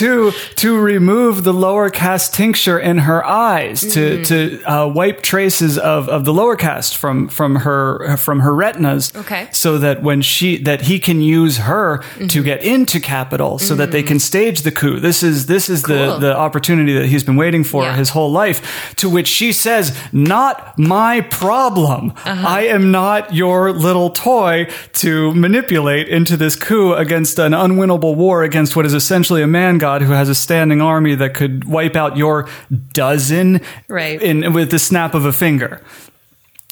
[0.00, 5.78] to to remove the lower caste tincture in her eyes, to to uh, wipe traces
[5.78, 9.12] of, of the lower caste from from her from her retinas.
[9.16, 9.48] Okay.
[9.52, 13.90] So that when she that he can use her to get into capital, so that
[13.90, 14.98] they can stage the coup.
[15.00, 17.96] This is this is the the opportunity that he's been waiting for Yeah.
[17.96, 18.58] his whole life.
[18.96, 22.12] To which she says, "Not my problem.
[22.24, 22.48] Uh-huh.
[22.58, 24.66] I am not your little toy
[25.02, 29.78] to manipulate into this coup against an unwinnable war against what is essentially a man
[29.78, 32.48] god who has a standing army that could wipe out your
[32.92, 34.20] dozen Right.
[34.22, 35.80] in with the snap of a finger."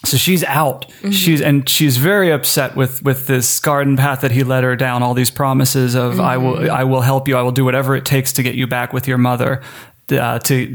[0.04, 0.86] So she's out.
[0.88, 1.10] Mm-hmm.
[1.10, 5.02] She's and she's very upset with with this garden path that he led her down.
[5.02, 6.44] All these promises of I Mm-hmm.
[6.46, 7.36] will I will help you.
[7.36, 9.60] I will do whatever it takes to get you back with your mother.
[10.10, 10.66] Uh, to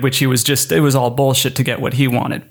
[0.00, 2.42] which he was just it was all bullshit to get what he wanted.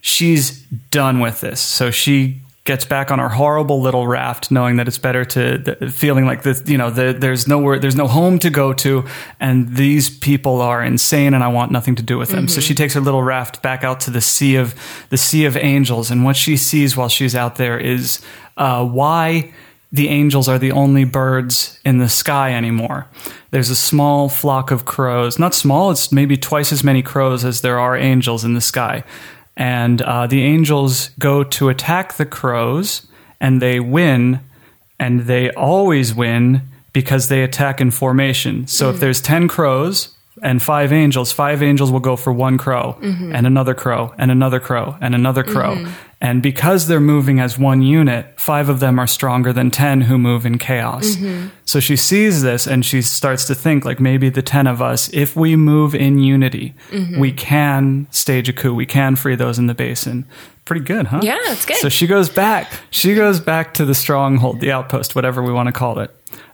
[0.00, 4.86] She's done with this, so she gets back on her horrible little raft, knowing that
[4.86, 6.62] it's better to th- feeling like this.
[6.66, 9.04] You know, the, there's nowhere, there's no home to go to,
[9.40, 12.48] and these people are insane, and I want nothing to do with them.
[12.48, 14.74] So she takes her little raft back out to the sea of
[15.08, 18.20] the sea of angels, and what she sees while she's out there is
[18.56, 19.52] uh, why
[19.92, 23.06] the angels are the only birds in the sky anymore.
[23.52, 27.60] There's a small flock of crows, not small, it's maybe twice as many crows as
[27.60, 29.04] there are angels in the sky.
[29.56, 33.06] And uh, the angels go to attack the crows,
[33.40, 34.40] and they win,
[34.98, 38.66] and they always win because they attack in formation.
[38.66, 42.96] So if there's 10 crows, and five angels, five angels will go for one crow
[43.00, 43.34] mm-hmm.
[43.34, 45.76] and another crow and another crow and another crow.
[45.76, 45.92] Mm-hmm.
[46.20, 50.18] And because they're moving as one unit, five of them are stronger than 10 who
[50.18, 51.16] move in chaos.
[51.16, 51.48] Mm-hmm.
[51.64, 55.10] So she sees this and she starts to think like maybe the 10 of us,
[55.12, 56.74] if we move in unity,
[57.18, 58.74] we can stage a coup.
[58.74, 60.26] We can free those in the basin.
[60.64, 61.20] Pretty good, huh?
[61.22, 61.76] Yeah, it's good.
[61.76, 62.72] So she goes back.
[62.90, 66.10] She goes back to the stronghold, the outpost, whatever we want to call it,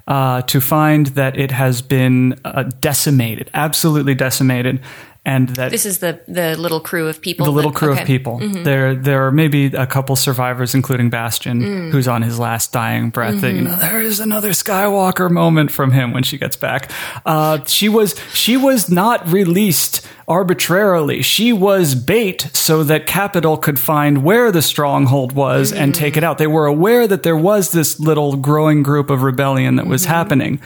[0.06, 4.80] uh, to find that it has been uh, decimated, absolutely decimated,
[5.24, 7.46] and that this is the the little crew of people.
[7.46, 8.00] the little that- crew okay.
[8.02, 8.38] of people.
[8.40, 11.90] There, there are maybe a couple survivors, including Bastion, Mm.
[11.92, 13.40] who's on his last dying breath.
[13.40, 13.66] That you Mm-hmm.
[13.66, 16.90] know, there is another Skywalker moment from him when she gets back.
[17.24, 21.22] Uh, she was, she was not released arbitrarily.
[21.22, 26.24] She was bait so that Capital could find where the stronghold was and take it
[26.24, 26.38] out.
[26.38, 30.60] They were aware that there was this little growing group of rebellion that was happening.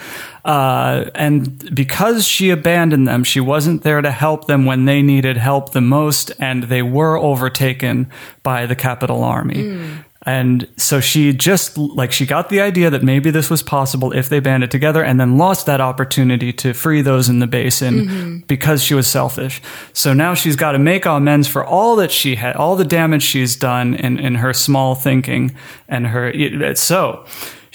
[0.46, 5.36] Uh, and because she abandoned them, she wasn't there to help them when they needed
[5.36, 8.08] help the most, and they were overtaken
[8.44, 9.60] by the capital army.
[10.28, 14.28] And so she just like she got the idea that maybe this was possible if
[14.28, 18.82] they banded together and then lost that opportunity to free those in the basin because
[18.82, 19.62] she was selfish.
[19.92, 23.22] So now she's got to make amends for all that she had, all the damage
[23.22, 25.54] she's done in, in her small thinking
[25.88, 26.74] and her.
[26.74, 27.24] So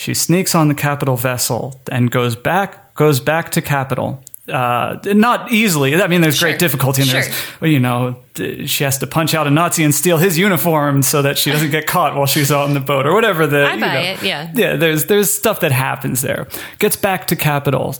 [0.02, 5.52] she sneaks on the capital vessel and goes back goes back to capital uh, not
[5.52, 7.22] easily i mean there's great difficulty and Sure.
[7.22, 8.16] there's you know
[8.66, 11.72] she has to punch out a nazi and steal his uniform so that she doesn't
[11.72, 13.99] get caught while she's on the boat or whatever the I you buy know.
[14.12, 14.52] it, yeah.
[14.56, 16.47] yeah there's there's stuff that happens there
[16.80, 17.95] gets back to capital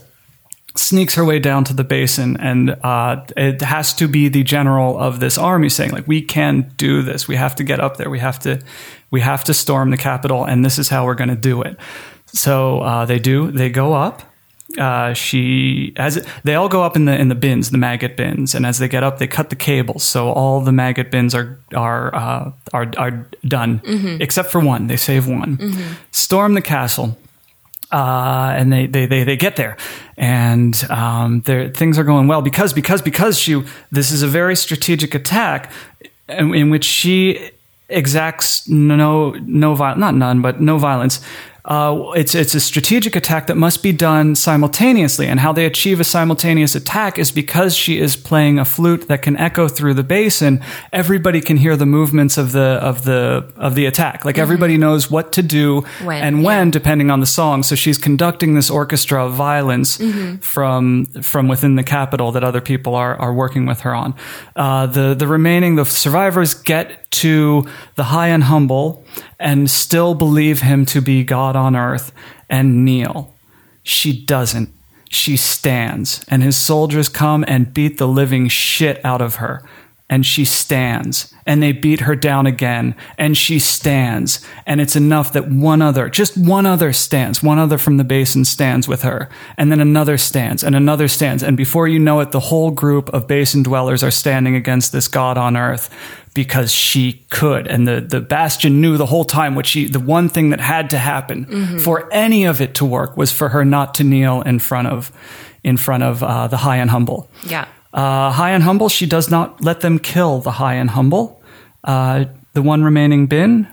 [0.74, 4.98] sneaks her way down to the basin and uh, it has to be the general
[4.98, 7.28] of this army saying like we can do this.
[7.28, 8.08] We have to get up there.
[8.08, 8.60] We have to
[9.10, 11.76] we have to storm the capital and this is how we're going to do it.
[12.26, 13.50] So uh, they do.
[13.50, 14.22] They go up.
[14.78, 18.16] Uh, she as it, they all go up in the in the bins, the maggot
[18.16, 21.34] bins, and as they get up, they cut the cables, so all the maggot bins
[21.34, 23.82] are are uh, are are done,
[24.22, 24.86] except for one.
[24.86, 25.58] They save one.
[26.10, 27.18] Storm the castle.
[27.92, 29.76] Uh, and they, they, they, they get there.
[30.16, 35.14] And um, things are going well because because because she this is a very strategic
[35.14, 35.70] attack
[36.28, 37.50] in, in which she
[37.88, 41.20] exacts no no violence not none but no violence
[41.64, 46.00] uh, it's it's a strategic attack that must be done simultaneously, and how they achieve
[46.00, 50.02] a simultaneous attack is because she is playing a flute that can echo through the
[50.02, 50.60] basin.
[50.92, 54.24] Everybody can hear the movements of the of the of the attack.
[54.24, 57.62] Like everybody knows what to do When, and when, depending on the song.
[57.62, 60.00] So she's conducting this orchestra of violence
[60.40, 64.14] from from within the capital that other people are are working with her on.
[64.56, 69.04] Uh, the the remaining the survivors get to the high and humble
[69.38, 72.12] and still believe him to be God on earth
[72.48, 73.34] and kneel.
[73.82, 74.70] She doesn't.
[75.08, 79.62] She stands, and his soldiers come and beat the living shit out of her.
[80.12, 84.46] And she stands, and they beat her down again, and she stands.
[84.66, 88.44] And it's enough that one other, just one other stands, one other from the basin
[88.44, 89.30] stands with her.
[89.56, 91.42] And then another stands, and another stands.
[91.42, 95.08] And before you know it, the whole group of basin dwellers are standing against this
[95.08, 95.88] God on earth
[96.34, 97.66] because she could.
[97.66, 100.90] And the, the bastion knew the whole time what she, the one thing that had
[100.90, 104.58] to happen for any of it to work was for her not to kneel in
[104.58, 105.10] front of,
[105.64, 107.30] in front of uh, the high and humble.
[107.46, 107.66] Yeah.
[107.92, 111.42] Uh, high and humble, she does not let them kill the high and humble.
[111.84, 112.24] Uh,
[112.54, 113.66] the one remaining bin,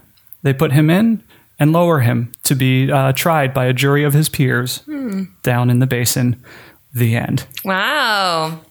[0.43, 1.23] they put him in
[1.59, 4.81] and lower him to be uh, tried by a jury of his peers
[5.43, 6.41] down in the basin.
[6.93, 7.45] The end.
[7.63, 8.61] Wow.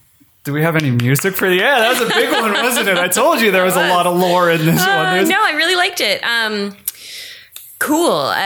[0.45, 1.55] Do we have any music for the?
[1.57, 2.97] Yeah, that was a big one, wasn't it?
[2.99, 4.89] I told you there was a lot of lore in this one.
[4.89, 6.21] Uh, There's- no, I really liked it.
[6.25, 6.77] Um,
[7.79, 8.33] cool.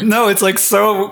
[0.00, 1.10] No, it's like so.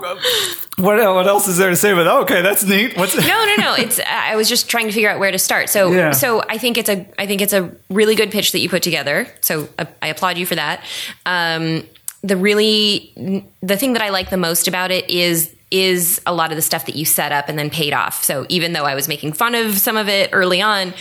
[0.77, 1.93] What what else is there to say?
[1.95, 2.95] But okay, that's neat.
[2.95, 3.73] What's no, no, no.
[3.73, 5.69] It's I was just trying to figure out where to start.
[5.69, 6.11] So, Yeah.
[6.11, 8.83] so I think it's a I think it's a really good pitch that you put
[8.83, 9.27] together.
[9.41, 10.83] So uh, I applaud you for that.
[11.25, 11.83] Um,
[12.21, 16.49] the really the thing that I like the most about it is is a lot
[16.51, 18.23] of the stuff that you set up and then paid off.
[18.23, 20.93] So even though I was making fun of some of it early on,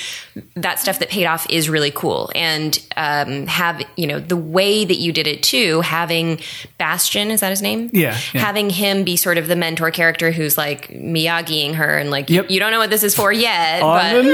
[0.56, 2.32] that stuff that paid off is really cool.
[2.34, 6.40] And um, have you know the way that you did it too, having
[6.78, 7.90] Bastion is that his name?
[7.92, 8.40] Yeah, yeah.
[8.40, 12.50] Having him be sort of the mentor character who's like Miyagiing her and like Yep.
[12.50, 14.24] you don't know what this is for yet, but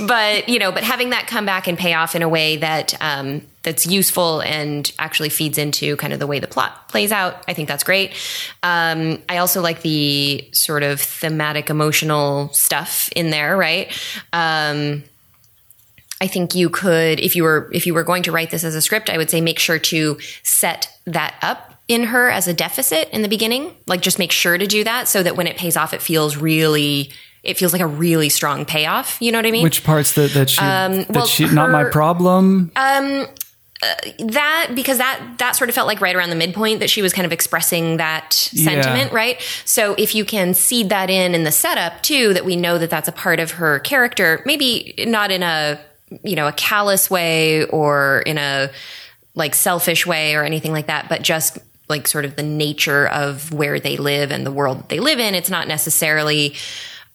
[0.06, 2.94] but you know, but having that come back and pay off in a way that
[3.00, 7.42] um, that's useful and actually feeds into kind of the way the plot plays out.
[7.46, 8.12] I think that's great.
[8.62, 13.92] Um, I also like the sort of thematic, emotional stuff in there, right?
[14.32, 15.04] Um,
[16.22, 18.74] I think you could, if you were if you were going to write this as
[18.74, 22.54] a script, I would say make sure to set that up in her as a
[22.54, 23.74] deficit in the beginning.
[23.86, 26.36] Like just make sure to do that so that when it pays off, it feels
[26.36, 27.10] really.
[27.42, 29.16] It feels like a really strong payoff.
[29.18, 29.62] You know what I mean?
[29.62, 31.90] Which parts that that she Um, well, she not my her-
[33.80, 34.28] problem?
[34.28, 37.12] that because that that sort of felt like right around the midpoint that she was
[37.12, 41.52] kind of expressing that sentiment right so if you can seed that in in the
[41.52, 45.42] setup too that we know that that's a part of her character maybe not in
[45.42, 45.80] a
[46.22, 48.70] you know a callous way or in a
[49.34, 51.58] like selfish way or anything like that but just
[51.88, 55.18] like sort of the nature of where they live and the world that they live
[55.18, 56.54] in it's not necessarily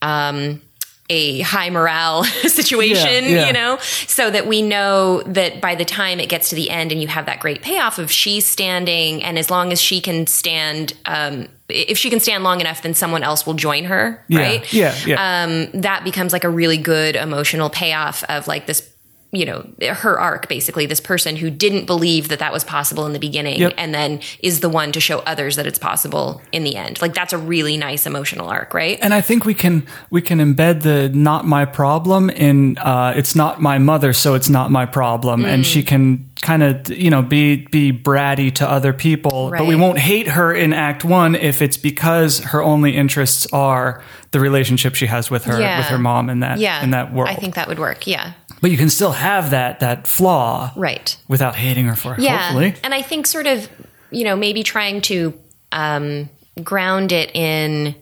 [0.02, 0.60] um
[1.08, 3.46] a high morale situation, Yeah, yeah.
[3.46, 6.92] you know, so that we know that by the time it gets to the end
[6.92, 10.26] and you have that great payoff of she's standing, and as long as she can
[10.26, 14.40] stand, um, if she can stand long enough, then someone else will join her, Yeah,
[14.40, 14.72] right?
[14.72, 15.44] yeah, yeah.
[15.44, 18.88] Um, that becomes like a really good emotional payoff of like this.
[19.32, 23.12] You know, her arc basically, this person who didn't believe that that was possible in
[23.12, 23.74] the beginning Yep.
[23.76, 27.02] and then is the one to show others that it's possible in the end.
[27.02, 28.98] Like, that's a really nice emotional arc, right?
[29.02, 33.34] and I think we can we can embed the not my problem in uh, it's
[33.34, 35.66] not my mother, so it's not my problem, and Mm.
[35.66, 39.98] she can kind of you know be be bratty to other people, but we won't
[39.98, 45.06] hate her in Act One if it's because her only interests are the relationship she
[45.06, 45.78] has with her Yeah.
[45.78, 47.30] with her mom in that yeah in that world.
[47.30, 51.16] i think that would work yeah but you can still have that that flaw right
[51.28, 52.20] without hating her for it.
[52.20, 53.68] yeah Hopefully, and i think sort of
[54.10, 55.34] you know maybe trying to
[55.72, 56.28] um,
[56.62, 57.94] ground it in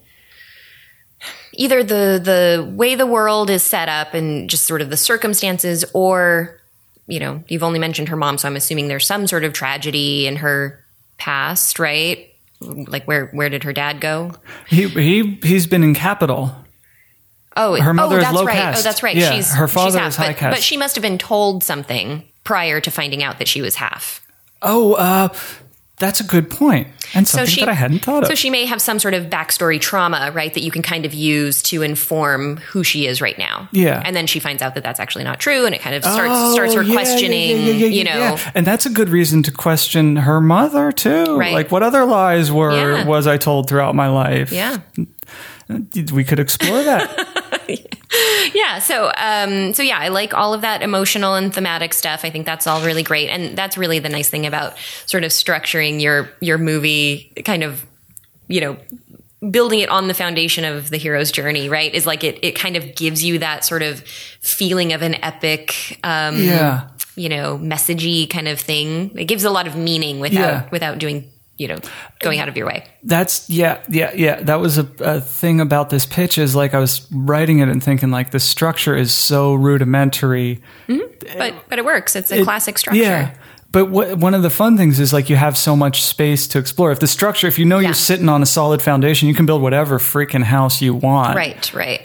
[1.55, 5.85] either the the way the world is set up and just sort of the circumstances
[5.95, 6.61] or
[7.07, 10.27] you know you've only mentioned her mom so i'm assuming there's some sort of tragedy
[10.27, 10.85] in her
[11.17, 14.33] past right like where where did her dad go
[14.69, 16.55] he he he's been in capital.
[17.57, 18.55] Oh, Her mother oh, is that's low right.
[18.57, 18.81] caste.
[18.81, 19.17] Oh, that's right.
[19.17, 20.57] Yeah, she's her father she's half, is high but, caste.
[20.57, 24.21] but she must have been told something prior to finding out that she was half.
[24.63, 25.29] Oh, uh,
[25.99, 26.89] That's a good point.
[27.15, 28.29] and something she- that I hadn't thought of.
[28.29, 31.15] So she may have some sort of backstory trauma, right, that you can kind of
[31.15, 33.69] use to inform who she is right now.
[33.71, 34.03] Yeah.
[34.05, 36.33] And then she finds out that that's actually not true, and it kind of starts
[36.35, 38.37] Oh, starts her yeah, questioning, yeah, you know.
[38.55, 41.39] and that's a good reason to question her mother too.
[41.39, 41.53] Right.
[41.55, 44.51] Like, what other lies were was I told throughout my life?
[44.51, 44.79] Yeah.
[46.13, 47.31] We could explore that.
[48.55, 48.79] Yeah.
[48.79, 52.25] So, um, so yeah, I like all of that emotional and thematic stuff.
[52.25, 54.75] I think that's all really great, and that's really the nice thing about
[55.07, 57.85] sort of structuring your your movie, kind of,
[58.49, 58.77] you know,
[59.51, 61.69] building it on the foundation of the hero's journey.
[61.69, 61.93] Right?
[61.93, 64.01] Is like it it kind of gives you that sort of
[64.41, 65.99] feeling of an epic.
[66.05, 66.89] Um, yeah.
[67.17, 69.17] you know, messagey kind of thing.
[69.19, 70.69] It gives a lot of meaning without Yeah.
[70.71, 71.79] without doing, you know,
[72.21, 72.85] going out of your way.
[73.03, 74.43] That's yeah, yeah, yeah.
[74.43, 77.83] That was a, a thing about this pitch is like I was writing it and
[77.83, 80.63] thinking like the structure is so rudimentary.
[80.89, 81.39] Mm-hmm.
[81.39, 82.17] But but it works.
[82.17, 83.01] It's a classic structure.
[83.03, 83.35] Yeah.
[83.71, 86.61] But what, one of the fun things is like you have so much space to
[86.61, 86.93] explore.
[86.93, 87.89] If the structure, if you know Yeah.
[87.89, 91.35] you're sitting on a solid foundation, you can build whatever freaking house you want.
[91.35, 92.01] Right, right.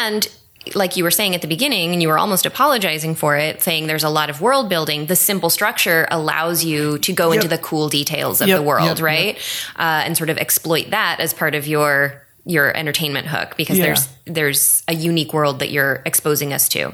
[0.00, 0.26] And
[0.74, 3.86] like you were saying at the beginning, and you were almost apologizing for it, saying
[3.86, 5.06] there's a lot of world building.
[5.06, 8.86] The simple structure allows you to go into the cool details of Yep, the world,
[8.86, 9.04] yep, yep.
[9.04, 9.38] right?
[9.76, 13.84] Uh, and sort of exploit that as part of your your entertainment hook because Yeah.
[13.86, 16.92] there's there's a unique world that you're exposing us to.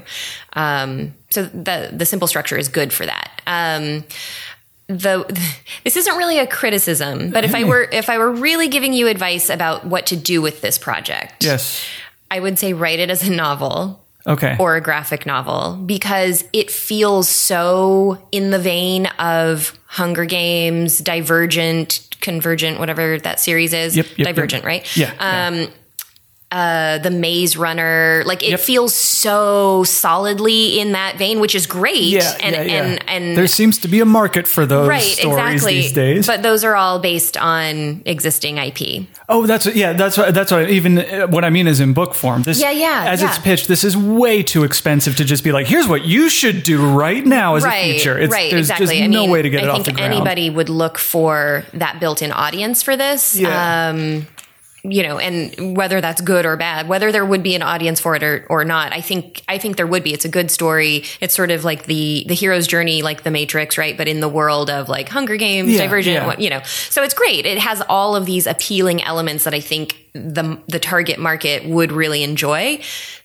[0.53, 3.41] Um, so the the simple structure is good for that.
[3.47, 4.03] Um,
[4.87, 5.25] the
[5.83, 9.07] this isn't really a criticism, but if I were if I were really giving you
[9.07, 11.83] advice about what to do with this project, Yes.
[12.31, 14.55] I would say write it as a novel Okay.
[14.59, 22.05] or a graphic novel because it feels so in the vein of Hunger Games, Divergent,
[22.21, 23.95] Convergent, whatever that series is.
[23.95, 24.67] Yep, yep, Divergent, yep.
[24.67, 24.97] right?
[24.97, 25.13] yeah.
[25.19, 25.47] yeah.
[25.65, 25.73] Um,
[26.51, 28.59] Uh, the Maze Runner, like it Yep.
[28.61, 32.01] feels so solidly in that vein, which is great.
[32.01, 32.83] yeah, and yeah, yeah.
[32.83, 35.73] and and there seems to be a market for those right, stories exactly.
[35.75, 36.25] these days.
[36.25, 39.05] But those are all based on existing IP.
[39.27, 42.15] Oh, that's yeah, that's what, that's what, even uh, what I mean is in book
[42.15, 42.41] form.
[42.41, 45.67] This, Yeah, yeah, As it's pitched, this is way too expensive to just be like,
[45.67, 48.17] here's what you should do right now as right, a feature.
[48.17, 48.87] It's, right, there's exactly.
[48.87, 49.99] just I no mean, way to get I it off the ground.
[49.99, 53.37] I think anybody would look for that built-in audience for this.
[53.37, 53.89] Yeah.
[53.89, 54.25] Um,
[54.83, 58.15] you know, and whether that's good or bad, whether there would be an audience for
[58.15, 60.13] it or, or not, I think I think there would be.
[60.13, 61.03] It's a good story.
[61.19, 63.97] It's sort of like the the hero's journey, like the Matrix, right?
[63.97, 66.25] But in the world of like Hunger Games, Yeah, Divergent, yeah.
[66.25, 66.61] what you know.
[66.63, 67.45] So it's great.
[67.45, 71.91] It has all of these appealing elements that I think the the target market would
[71.91, 72.79] really enjoy.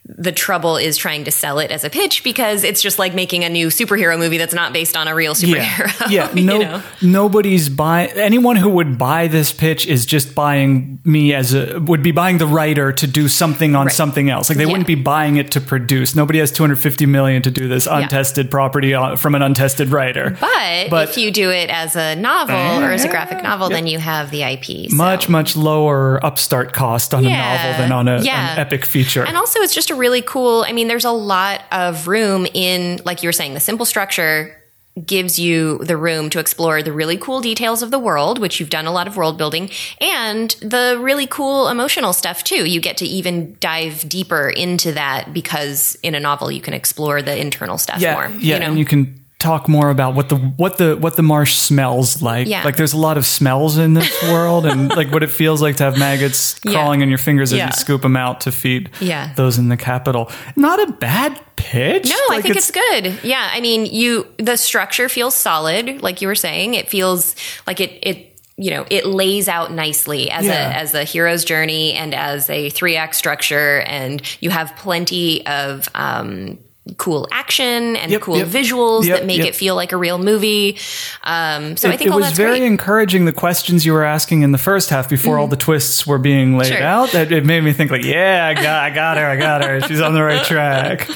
[0.07, 3.43] The trouble is trying to sell it as a pitch because it's just like making
[3.43, 5.91] a new superhero movie that's not based on a real superhero.
[6.11, 6.45] Yeah, yeah.
[6.45, 6.83] No, know?
[7.01, 8.11] nobody's buying.
[8.11, 12.37] Anyone who would buy this pitch is just buying me as a would be buying
[12.37, 13.95] the writer to do something on Right.
[13.95, 14.51] something else.
[14.51, 14.73] Like they Yeah.
[14.73, 16.15] wouldn't be buying it to produce.
[16.15, 20.37] Nobody has 250 million to do this untested property uh, from an untested writer.
[20.39, 22.55] But, But- if you do it as a novel
[22.85, 24.91] or as a graphic novel, then you have the IP.
[24.91, 28.53] so- much much lower upstart cost on a novel than on a, yeah.
[28.53, 29.25] an epic feature.
[29.25, 30.65] And also, it's just a really cool.
[30.67, 34.61] I mean, there's a lot of room in, like you were saying, the simple structure
[35.05, 38.71] gives you the room to explore the really cool details of the world, which you've
[38.71, 39.69] done a lot of world building,
[40.01, 42.69] and the really cool emotional stuff too.
[42.69, 47.23] You get to even dive deeper into that because in a novel you can explore
[47.23, 48.29] the internal stuff yeah, more.
[48.39, 48.67] yeah, you know?
[48.67, 52.49] and you can talk more about what the what the what the marsh smells like.
[52.49, 52.65] Yeah.
[52.65, 55.77] Like there's a lot of smells in this world, and like what it feels like
[55.77, 56.73] to have maggots Yeah.
[56.73, 57.67] crawling in your fingers as Yeah.
[57.67, 59.33] you scoop them out to feed Yeah.
[59.37, 60.31] those in the capital.
[60.57, 62.09] Not a bad pitch.
[62.09, 63.19] No, I Like, think it's, good.
[63.23, 66.75] Yeah, I mean, you the structure feels solid, like you were saying.
[66.75, 67.37] It feels
[67.67, 70.71] like it it you know it lays out nicely as Yeah.
[70.71, 75.45] a as a hero's journey and as a three act structure, and you have plenty
[75.47, 75.89] of.
[75.95, 76.59] Um,
[76.99, 78.49] Cool action and Yep, cool yep.
[78.49, 80.77] visuals Yep, that make it feel like a real movie.
[81.23, 82.63] Um, so I It, think it was very great.
[82.67, 86.19] encouraging the questions you were asking in the first half before all the twists were
[86.19, 86.83] being laid Sure.
[86.83, 87.13] out.
[87.13, 89.81] That it made me think like, yeah, I got, I got her, I got her.
[89.81, 91.09] She's on the right track.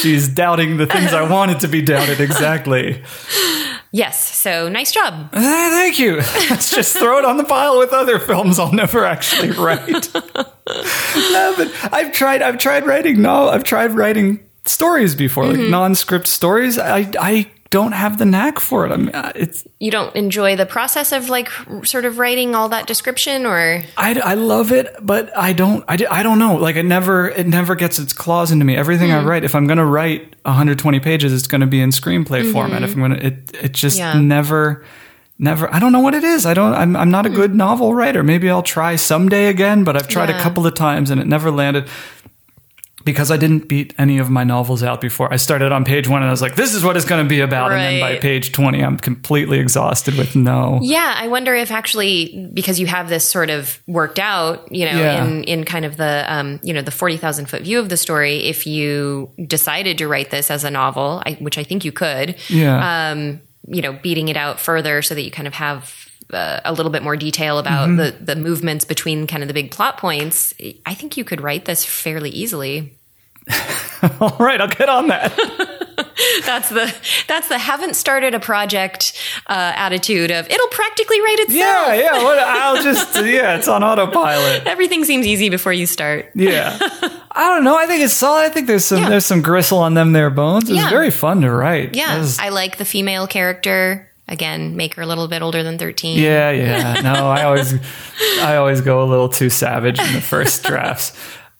[0.00, 3.00] She's doubting the things I wanted to be doubted exactly.
[3.92, 5.28] Yes, so nice job.
[5.34, 6.16] Ah, thank you.
[6.50, 10.08] Let's just throw it on the pile with other films I'll never actually write.
[10.14, 12.42] no, but I've tried.
[12.42, 13.20] I've tried writing.
[13.22, 15.70] No, I've tried writing stories before, like mm-hmm.
[15.70, 16.78] non-script stories.
[16.78, 18.92] I I don't have the knack for it.
[18.92, 21.48] I mean, uh, it's You don't enjoy the process of like
[21.84, 25.96] sort of writing all that description, or I, I love it, but I don't I,
[26.10, 26.56] I don't know.
[26.56, 28.76] Like it never it never gets its claws into me.
[28.76, 29.26] Everything I mm.
[29.26, 32.82] write, if I'm going to write 120 pages, it's going to be in screenplay format.
[32.82, 33.08] If I'm mm-hmm.
[33.08, 34.20] going to, it it just Yeah.
[34.20, 34.84] never.
[35.38, 36.46] Never, I don't know what it is.
[36.46, 37.34] I don't, I'm, I'm not a mm.
[37.34, 38.22] good novel writer.
[38.22, 41.50] Maybe I'll try someday again, but I've tried a couple of times and it never
[41.50, 41.88] landed.
[43.04, 45.32] Because I didn't beat any of my novels out before.
[45.32, 47.28] I started on page one and I was like, this is what it's going to
[47.28, 47.72] be about.
[47.72, 50.78] And then by page 20, I'm completely exhausted with no.
[50.82, 54.98] Yeah, I wonder if actually because you have this sort of worked out, you know,
[54.98, 55.24] Yeah.
[55.24, 57.96] in in kind of the um, you know the forty thousand foot view of the
[57.96, 61.92] story, if you decided to write this as a novel, I, which I think you
[61.92, 63.10] could, Yeah.
[63.10, 66.01] um, you know, beating it out further so that you kind of have.
[66.32, 67.96] Uh, a little bit more detail about Mm-hmm.
[68.24, 70.54] the the movements between kind of the big plot points.
[70.86, 72.94] I think you could write this fairly easily.
[74.20, 75.32] All right, I'll get on that.
[76.46, 76.94] That's the
[77.28, 79.12] that's the haven't started a project
[79.48, 81.58] uh, attitude of it'll practically write itself.
[81.58, 82.22] yeah, yeah.
[82.22, 84.66] What, I'll just, yeah, it's on autopilot.
[84.66, 86.30] Everything seems easy before you start.
[86.34, 86.76] Yeah.
[86.80, 87.76] I don't know.
[87.76, 88.42] I think it's solid.
[88.42, 89.08] I think there's some Yeah.
[89.10, 90.64] there's some gristle on them there bones.
[90.68, 90.90] It's Yeah.
[90.90, 91.94] very fun to write.
[91.96, 94.08] Yeah, was- I like the female character.
[94.32, 96.18] Again, make her a little bit older than 13.
[96.18, 97.00] Yeah, yeah.
[97.02, 97.74] No, I always,
[98.40, 101.12] I always go a little too savage in the first drafts.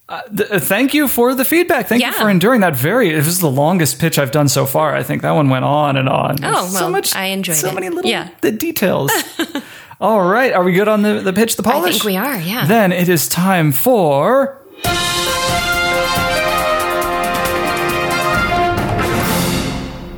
[0.08, 1.86] Uh, th- uh, thank you for the feedback.
[1.86, 2.74] Thank you for enduring that.
[2.74, 4.96] Very, it was the longest pitch I've done so far.
[4.96, 6.36] I think that one went on and on.
[6.36, 7.14] There's Oh, so well, much.
[7.14, 7.74] I enjoyed so it.
[7.74, 8.28] many little Yeah.
[8.40, 9.10] the details.
[10.00, 11.56] All right, are we good on the the pitch?
[11.56, 11.88] The polish.
[11.88, 12.66] I think we are, yeah.
[12.66, 14.58] Then it is time for.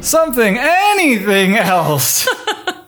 [0.05, 2.29] Something, anything else.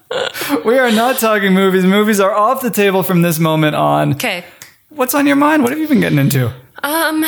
[0.67, 1.83] we are not talking movies.
[1.83, 4.12] Movies are off the table from this moment on.
[4.12, 4.45] Okay.
[4.91, 5.62] What's on your mind?
[5.62, 6.53] What have you been getting into?
[6.83, 7.25] Um,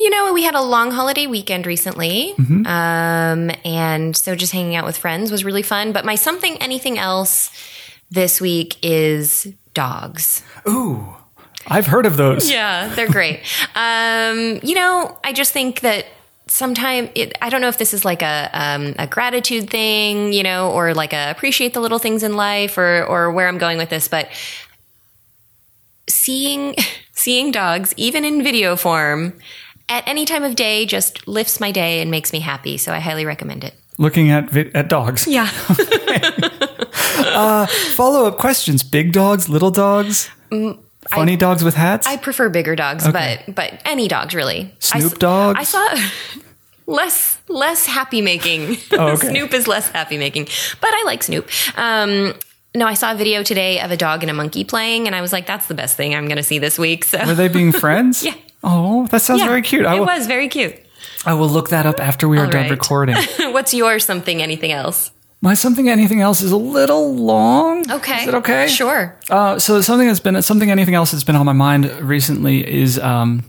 [0.00, 2.34] you know, we had a long holiday weekend recently.
[2.36, 2.66] Mm-hmm.
[2.66, 5.92] Um, and so just hanging out with friends was really fun.
[5.92, 7.52] But my something, anything else
[8.10, 10.42] this week is dogs.
[10.68, 11.14] Ooh,
[11.68, 12.50] I've heard of those.
[12.50, 13.42] Yeah, they're great.
[13.76, 16.06] um, you know, I just think that
[16.48, 20.70] sometimes I don't know if this is like a um, a gratitude thing, you know,
[20.72, 23.90] or like a appreciate the little things in life, or or where I'm going with
[23.90, 24.28] this, but
[26.08, 26.74] seeing
[27.12, 29.34] seeing dogs, even in video form,
[29.88, 32.76] at any time of day, just lifts my day and makes me happy.
[32.76, 33.74] So I highly recommend it.
[33.98, 35.26] Looking at vi- at dogs.
[35.26, 35.46] Yeah.
[37.96, 40.30] Follow up questions: big dogs, little dogs,
[41.10, 42.06] funny dogs with hats.
[42.06, 43.42] I prefer bigger dogs, Okay.
[43.46, 44.74] but but any dogs really.
[44.78, 45.56] Snoop Dogg.
[45.58, 45.86] I saw
[46.86, 48.76] less less happy making.
[48.92, 49.28] Oh, okay.
[49.28, 50.46] Snoop is less happy making,
[50.80, 51.48] but I like Snoop.
[51.76, 52.34] Um,
[52.74, 55.20] no, I saw a video today of a dog and a monkey playing, and I
[55.20, 57.48] was like, "That's the best thing I'm going to see this week." So Were they
[57.48, 58.24] being friends?
[58.24, 58.34] Yeah.
[58.62, 59.86] Oh, that sounds Yeah, very cute.
[59.86, 60.76] I it will, was very cute.
[61.24, 62.70] I will look that up after we are All done right.
[62.70, 63.16] recording.
[63.52, 64.42] What's your something?
[64.42, 65.10] Anything else?
[65.40, 67.88] My something anything else is a little long.
[67.90, 68.22] Okay.
[68.22, 68.66] Is it okay?
[68.66, 69.16] Sure.
[69.30, 72.98] Uh, so something that's been something anything else that's been on my mind recently is
[72.98, 73.44] um,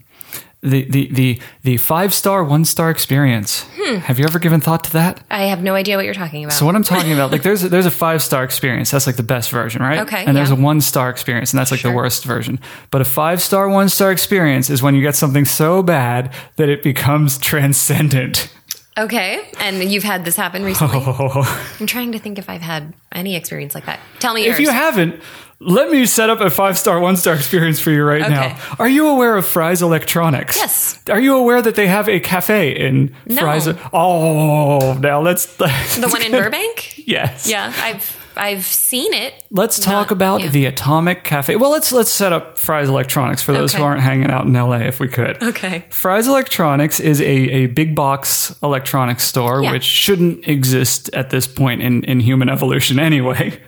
[0.62, 3.66] the the the the five star one star experience.
[3.76, 3.96] Hmm.
[4.00, 5.24] Have you ever given thought to that?
[5.32, 6.54] I have no idea what you're talking about.
[6.54, 8.92] So what I'm talking about, like there's a, there's a five star experience.
[8.92, 10.00] That's like the best version, right?
[10.00, 10.58] Okay, And there's yeah.
[10.58, 12.60] a one star experience, and that's like the worst version.
[12.92, 16.70] But a five star one star experience is when you get something so bad that
[16.70, 17.38] it becomes
[17.74, 18.54] transcendent.
[19.00, 21.00] Okay, and you've had this happen recently.
[21.02, 21.76] Oh.
[21.80, 24.00] I'm trying to think if I've had any experience like that.
[24.20, 24.60] Tell me If yours.
[24.60, 25.22] you haven't,
[25.60, 28.32] let me set up a five star, one star experience for you right Okay.
[28.34, 28.76] now.
[28.80, 30.56] Are you aware of Fry's Electronics?
[30.58, 31.02] Yes.
[31.10, 33.42] Are you aware that they have a cafe in No.
[33.42, 33.68] Fry's?
[33.92, 35.46] Oh, now let's.
[35.58, 37.06] the one in Burbank?
[37.08, 37.50] Yes.
[37.50, 39.34] Yeah, I've I've seen it.
[39.52, 40.50] Let's talk Not- about yeah.
[40.50, 41.56] the Atomic Cafe.
[41.56, 44.78] Well, let's let's set up Fry's Electronics for those who aren't hanging out in LA
[44.78, 45.42] if we could.
[45.44, 45.86] Okay.
[45.90, 49.72] Fry's Electronics is a, a big box electronics store Yeah.
[49.72, 53.60] which shouldn't exist at this point in, in human evolution anyway.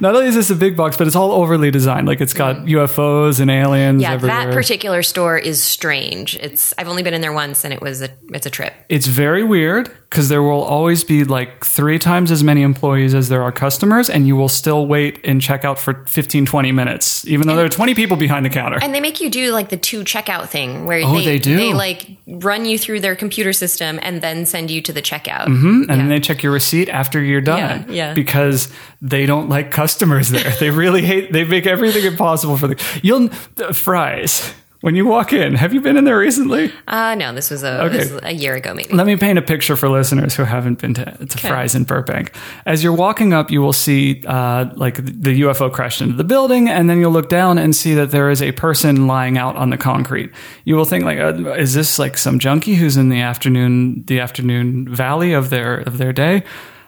[0.00, 2.08] Not only is this a big box, but it's all overly designed.
[2.08, 4.02] Like it's got UFOs and aliens Mm.
[4.02, 4.46] Yeah, everywhere.
[4.46, 6.36] that particular store is strange.
[6.36, 8.72] It's I've only been in there once, and it was a it's a trip.
[8.88, 13.28] it's very weird because there will always be like three times as many employees as
[13.28, 17.24] there are customers, and you will still wait and check out for 15, 20 minutes,
[17.28, 18.80] even though there are 20 people behind the counter.
[18.82, 21.56] And they make you do like the two checkout thing where Oh, they, they do?
[21.56, 25.46] they like run you through their computer system and then send you to the checkout.
[25.46, 27.58] Mm-hmm, and then they check your receipt after you're done.
[27.88, 28.14] Yeah, yeah.
[28.14, 28.68] Because
[29.00, 30.50] they don't like customers there.
[30.58, 31.32] they really hate.
[31.32, 32.82] They make everything impossible for the.
[33.04, 34.52] You'll the fries
[34.82, 35.54] when you walk in.
[35.56, 36.72] Have you been in there recently?
[36.88, 37.96] Uh no, this was a Okay.
[37.98, 38.92] this was a year ago maybe.
[38.94, 42.32] Let me paint a picture for listeners who haven't been to, to Fry's in Burbank.
[42.66, 46.68] As you're walking up, you will see uh, like the UFO crashed into the building,
[46.68, 49.70] and then you'll look down and see that there is a person lying out on
[49.70, 50.30] the concrete.
[50.64, 54.20] You will think like, uh, is this like some junkie who's in the afternoon the
[54.20, 56.42] afternoon valley of their of their day?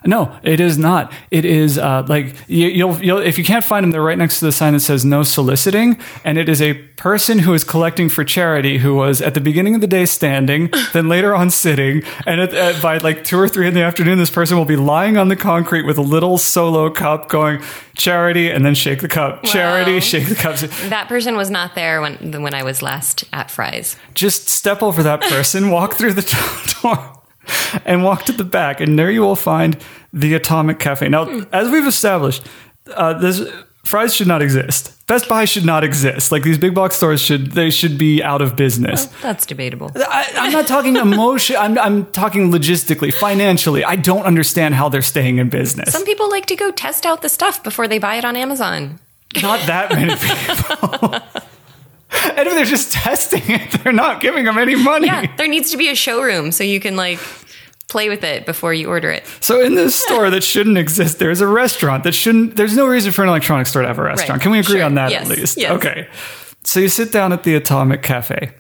[0.04, 1.12] No, it is not.
[1.30, 4.38] It is uh, like you, you'll you'll if you can't find them, they're right next
[4.40, 8.08] to the sign that says "No soliciting," and it is a person who is collecting
[8.08, 12.02] for charity who was at the beginning of the day standing, then later on sitting,
[12.26, 14.76] and at, at, by like two or three in the afternoon, this person will be
[14.76, 17.60] lying on the concrete with a little solo cup, going
[17.96, 20.00] charity, and then shake the cup, charity, Wow.
[20.00, 20.56] shake the cup.
[20.90, 23.96] That person was not there when when I was last at Fry's.
[24.14, 26.22] Just step over that person, walk through the
[26.82, 27.21] door.
[27.84, 29.76] And walk to the back, and there you will find
[30.12, 31.08] the Atomic Cafe.
[31.08, 32.46] Now, as we've established,
[32.94, 33.40] uh, this
[33.84, 35.06] Fry's should not exist.
[35.06, 36.30] Best Buy should not exist.
[36.30, 39.06] Like these big box stores should they should be out of business.
[39.22, 39.90] That's debatable.
[39.96, 41.56] I, I'm not talking emotion.
[41.58, 43.84] I'm, I'm talking logistically, financially.
[43.84, 45.92] I don't understand how they're staying in business.
[45.92, 49.00] Some people like to go test out the stuff before they buy it on Amazon.
[49.42, 51.18] not that many people.
[52.36, 55.06] and if they're just testing it, they're not giving them any money.
[55.06, 57.18] Yeah, there needs to be a showroom so you can like
[57.88, 59.26] play with it before you order it.
[59.40, 62.56] So in this store that shouldn't exist, there's a restaurant that shouldn't.
[62.56, 64.38] There's no reason for an electronics store to have a restaurant.
[64.38, 64.42] Right.
[64.42, 64.84] Can we agree Sure.
[64.84, 65.30] on that Yes.
[65.30, 65.58] at least?
[65.58, 65.72] Yes.
[65.72, 66.08] Okay.
[66.64, 68.52] So you sit down at the Atomic Cafe.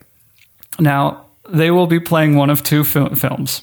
[0.78, 3.62] Now they will be playing one of two fil- films.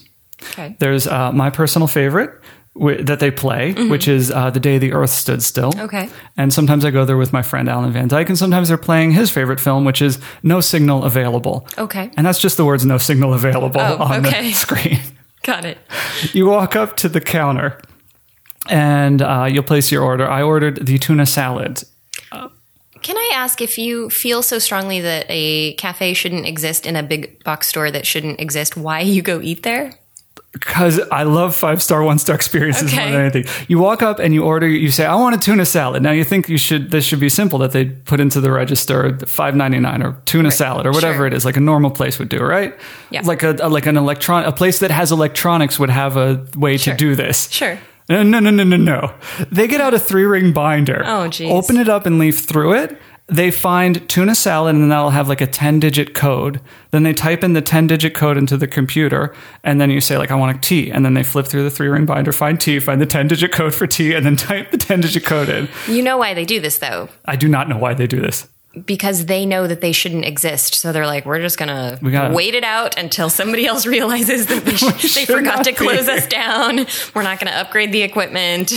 [0.52, 0.74] Okay.
[0.78, 2.30] There's uh, my personal favorite
[2.76, 5.72] that they play, which is uh, The Day the Earth Stood Still.
[5.72, 5.84] Mm-hmm.
[5.86, 6.08] Okay.
[6.36, 9.10] And sometimes I go there with my friend Alan Van Dyke, and sometimes they're playing
[9.12, 11.66] his favorite film, which is No Signal Available.
[11.76, 12.10] Okay.
[12.16, 14.42] And that's just the words No Signal Available Oh, on okay.
[14.42, 15.00] the screen.
[15.42, 15.78] Got it.
[16.32, 17.80] you walk up to the counter
[18.68, 20.28] and uh, you'll place your order.
[20.28, 21.82] I ordered the tuna salad.
[23.02, 27.02] Can I ask if you feel so strongly that a cafe shouldn't exist in a
[27.02, 29.94] big box store that shouldn't exist, why you go eat there?
[30.52, 33.44] Because I love five star, one star experiences more than anything.
[33.68, 34.66] You walk up and you order.
[34.66, 36.90] You say, "I want a tuna salad." Now you think you should.
[36.90, 40.50] This should be simple that they put into the register five ninety nine or tuna
[40.50, 41.26] salad or whatever Sure.
[41.28, 42.74] it is, like a normal place would do, right?
[43.10, 43.20] Yeah.
[43.22, 46.76] Like a, a like an electron a place that has electronics would have a way
[46.78, 46.94] Sure.
[46.94, 47.48] to do this.
[47.52, 47.78] Sure.
[48.08, 49.14] No, no, no, no, no, no.
[49.52, 51.04] They get out a three ring binder.
[51.06, 51.48] Oh, geez.
[51.48, 53.00] Open it up and leaf through it.
[53.30, 56.60] They find tuna salad and then that'll have like a 10 digit code.
[56.90, 60.18] Then they type in the 10 digit code into the computer and then you say,
[60.18, 60.90] like, I want a T.
[60.90, 63.52] And then they flip through the three ring binder, find T, find the 10 digit
[63.52, 65.68] code for T, and then type the 10 digit code in.
[65.88, 67.08] You know why they do this though?
[67.24, 68.48] I do not know why they do this.
[68.86, 70.76] Because they know that they shouldn't exist.
[70.76, 74.46] So they're like, we're just going to gotta- wait it out until somebody else realizes
[74.46, 76.86] that they, sh- they forgot to close us down.
[77.14, 78.72] We're not going to upgrade the equipment.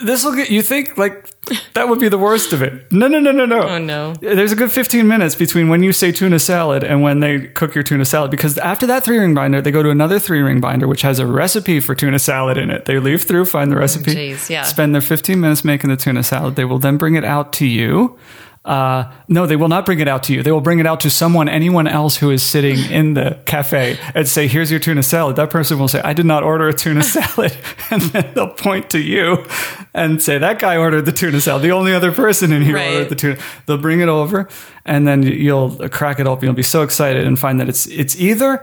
[0.00, 1.28] This will get you think like
[1.74, 2.90] that would be the worst of it.
[2.92, 3.62] No, no, no, no, no.
[3.62, 4.14] Oh, no.
[4.14, 7.74] There's a good 15 minutes between when you say tuna salad and when they cook
[7.74, 10.60] your tuna salad because after that three ring binder, they go to another three ring
[10.60, 12.84] binder which has a recipe for tuna salad in it.
[12.84, 14.62] They leaf through, find the recipe, oh, jeez, yeah.
[14.62, 16.56] spend their 15 minutes making the tuna salad.
[16.56, 18.18] They will then bring it out to you.
[18.64, 20.42] Uh, no, they will not bring it out to you.
[20.42, 23.98] They will bring it out to someone, anyone else who is sitting in the cafe
[24.14, 25.36] and say, here's your tuna salad.
[25.36, 27.56] That person will say, I did not order a tuna salad.
[27.90, 29.46] And then they'll point to you
[29.94, 31.62] and say, that guy ordered the tuna salad.
[31.62, 32.92] The only other person in here Right.
[32.94, 33.38] ordered the tuna.
[33.66, 34.48] They'll bring it over
[34.84, 36.44] and then you'll crack it open.
[36.46, 38.62] You'll be so excited and find that it's, it's either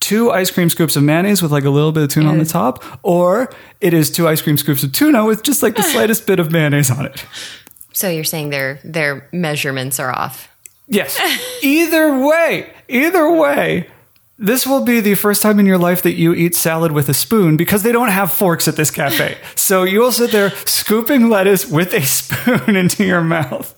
[0.00, 2.44] two ice cream scoops of mayonnaise with like a little bit of tuna on the
[2.44, 6.26] top, or it is two ice cream scoops of tuna with just like the slightest
[6.26, 7.24] bit of mayonnaise on it.
[7.94, 10.48] So you're saying their their measurements are off.
[10.86, 11.18] Yes.
[11.62, 13.88] Either way, either way,
[14.38, 17.14] this will be the first time in your life that you eat salad with a
[17.14, 19.38] spoon because they don't have forks at this cafe.
[19.54, 23.74] so you will sit there scooping lettuce with a spoon into your mouth.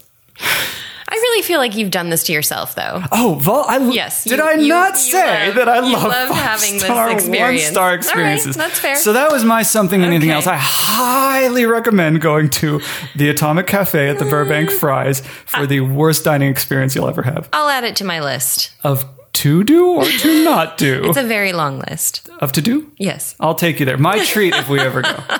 [1.36, 3.02] I really feel like you've done this to yourself though.
[3.12, 6.02] Oh, well, I Yes, Did you- I you- not you say love- that I love
[6.04, 7.76] love having this five-star, experience.
[7.76, 8.56] All right, experiences?
[8.56, 8.96] that's fair.
[8.96, 10.02] So that was my something.
[10.02, 10.36] Anything Okay.
[10.36, 10.46] else?
[10.46, 12.80] I highly recommend going to
[13.14, 14.30] the Atomic Cafe at the mm.
[14.30, 17.50] Burbank Fry's for the worst dining experience you'll ever have.
[17.52, 18.70] I'll add it to my list.
[18.82, 21.02] Of to do or to not do?
[21.04, 22.30] It's a very long list.
[22.40, 22.90] of to do?
[22.96, 23.34] Yes.
[23.40, 23.98] I'll take you there.
[23.98, 25.16] My treat if we ever go.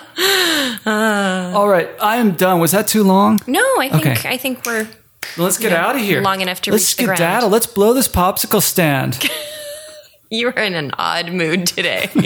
[0.84, 1.52] Uh.
[1.54, 2.60] All right, I am done.
[2.60, 3.40] Was that too long?
[3.46, 4.28] No, I think Okay.
[4.28, 4.86] I think we're
[5.36, 6.20] Let's get Yeah, out of here.
[6.22, 7.18] long enough to Let's reach the ground.
[7.18, 7.48] skedaddle.
[7.50, 9.28] Let's blow this popsicle stand.
[10.30, 12.10] you're in an odd mood today.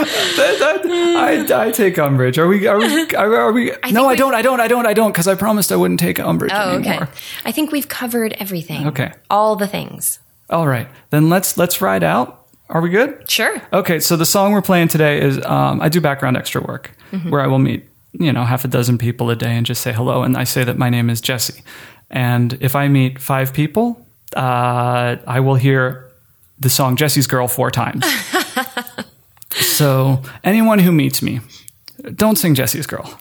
[0.00, 2.38] I, I take umbrage.
[2.38, 2.66] Are we?
[2.66, 3.06] Are we?
[3.14, 3.70] Are, are we?
[3.70, 4.34] think no, I don't.
[4.34, 4.60] I don't.
[4.60, 4.86] I don't.
[4.86, 5.12] I don't.
[5.12, 7.04] Because I promised I wouldn't take umbrage oh, anymore.
[7.04, 7.12] okay.
[7.44, 8.86] I think we've covered everything.
[8.88, 9.12] Okay.
[9.30, 10.18] All the things.
[10.50, 12.46] All right, then let's let's ride out.
[12.70, 13.30] Are we good?
[13.30, 13.60] Sure.
[13.72, 17.30] Okay, so the song we're playing today is um, I do background extra work Mm-hmm.
[17.30, 17.88] where I will meet
[18.18, 20.64] you know half a dozen people a day and just say hello, and I say
[20.64, 21.62] that my name is Jesse,
[22.10, 24.04] and if I meet five people,
[24.36, 26.10] uh, I will hear
[26.58, 28.04] the song Jesse's Girl four times.
[29.52, 31.40] so anyone who meets me,
[32.14, 33.18] don't sing Jesse's Girl.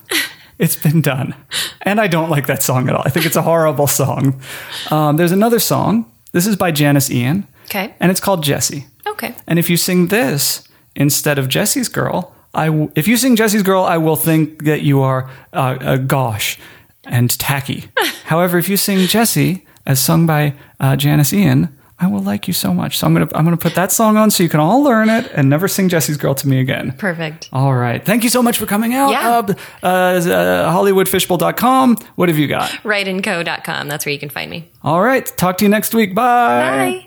[0.60, 1.36] It's been done,
[1.84, 3.04] and I don't like that song at all.
[3.06, 4.42] I think it's a horrible song.
[4.90, 6.12] Um, there's another song.
[6.32, 7.48] This is by Janis Ian.
[7.66, 7.94] Okay.
[8.00, 8.88] And it's called Jesse.
[9.06, 9.36] Okay.
[9.46, 13.64] And if you sing this instead of Jesse's Girl, I w- if you sing Jesse's
[13.64, 16.58] Girl, I will think that you are uh, uh, gauche
[17.06, 17.86] and tacky.
[18.26, 21.70] However, if you sing Jesse as sung by uh, Janis Ian,
[22.00, 22.98] I will like you so much.
[22.98, 25.32] So I'm gonna I'm gonna put that song on so you can all learn it
[25.34, 26.92] and never sing Jesse's Girl to me again.
[26.98, 27.50] Perfect.
[27.52, 28.04] All right.
[28.06, 29.10] Thank you so much for coming out.
[29.12, 29.56] Yeah.
[29.82, 31.96] Uh, uh, HollywoodFishbowl.com.
[32.16, 32.70] What have you got?
[32.84, 33.88] Writeandco.com.
[33.88, 34.70] That's where you can find me.
[34.84, 35.26] All right.
[35.38, 36.14] Talk to you next week.
[36.14, 36.22] Bye.
[37.02, 37.07] Bye.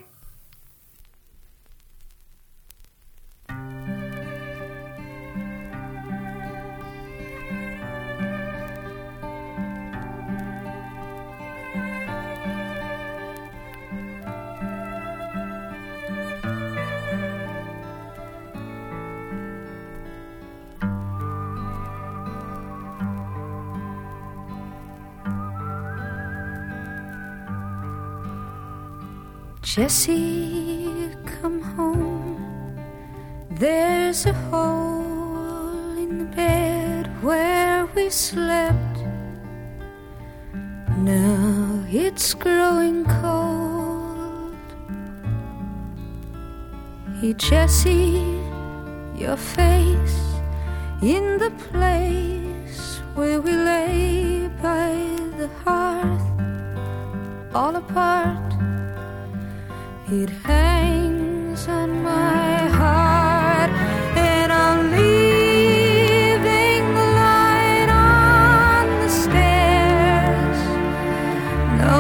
[29.72, 32.76] Jesse, come home.
[33.50, 38.96] There's a hole in the bed where we slept.
[40.96, 44.56] Now it's growing cold.
[47.20, 48.40] Hey, Jesse,
[49.14, 50.20] your face
[51.00, 54.90] in the place where we lay by
[55.38, 56.26] the hearth,
[57.54, 58.49] all apart.
[60.12, 63.70] It hangs on my heart,
[64.16, 70.58] and I'm leaving the light on the stairs.
[71.78, 71.94] No,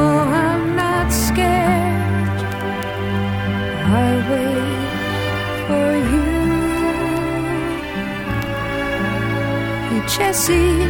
[0.44, 2.40] I'm not scared.
[3.86, 4.90] I wait
[5.68, 5.90] for
[9.94, 10.89] you, Jesse.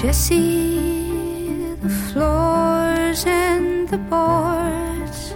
[0.00, 5.34] Jesse, the floors and the boards,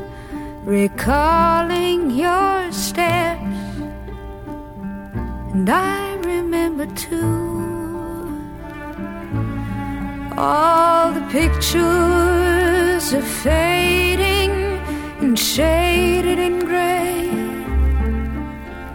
[0.63, 3.43] recalling your steps,
[5.53, 7.43] and I remember too
[10.39, 14.53] all the pictures are fading
[15.23, 17.29] and shaded in gray,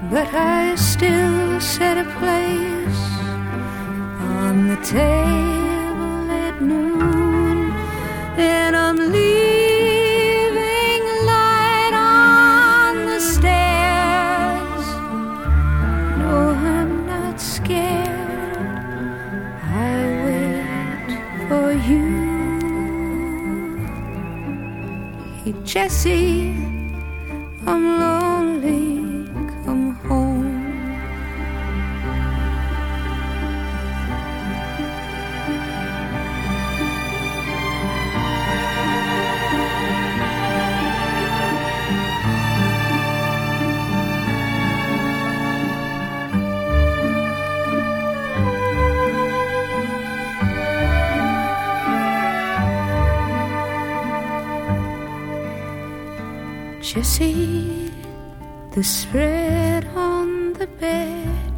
[0.10, 3.04] but I still set a place
[4.48, 5.57] on the table
[6.58, 7.72] at noon,
[56.98, 57.94] Jesse,
[58.72, 61.54] the spread on the bed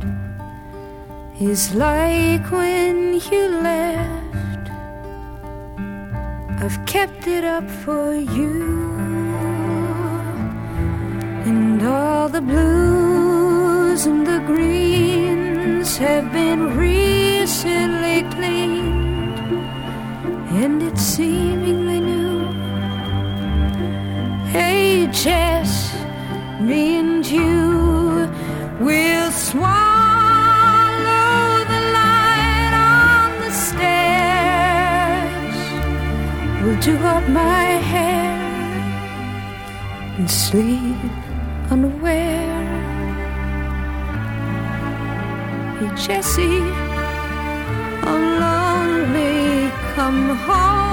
[1.39, 4.65] is like when you left.
[6.61, 8.65] I've kept it up for you,
[11.47, 19.39] and all the blues and the greens have been recently cleaned,
[20.61, 21.78] and it's seemingly
[26.69, 28.29] me and you
[28.79, 29.69] will swallow
[31.73, 35.57] the light on the stairs.
[36.61, 38.37] We'll do up my hair
[40.17, 40.97] and sleep
[41.71, 42.67] unaware.
[45.79, 46.61] Hey, Jesse,
[48.09, 49.71] I'm lonely.
[49.95, 50.88] Come home.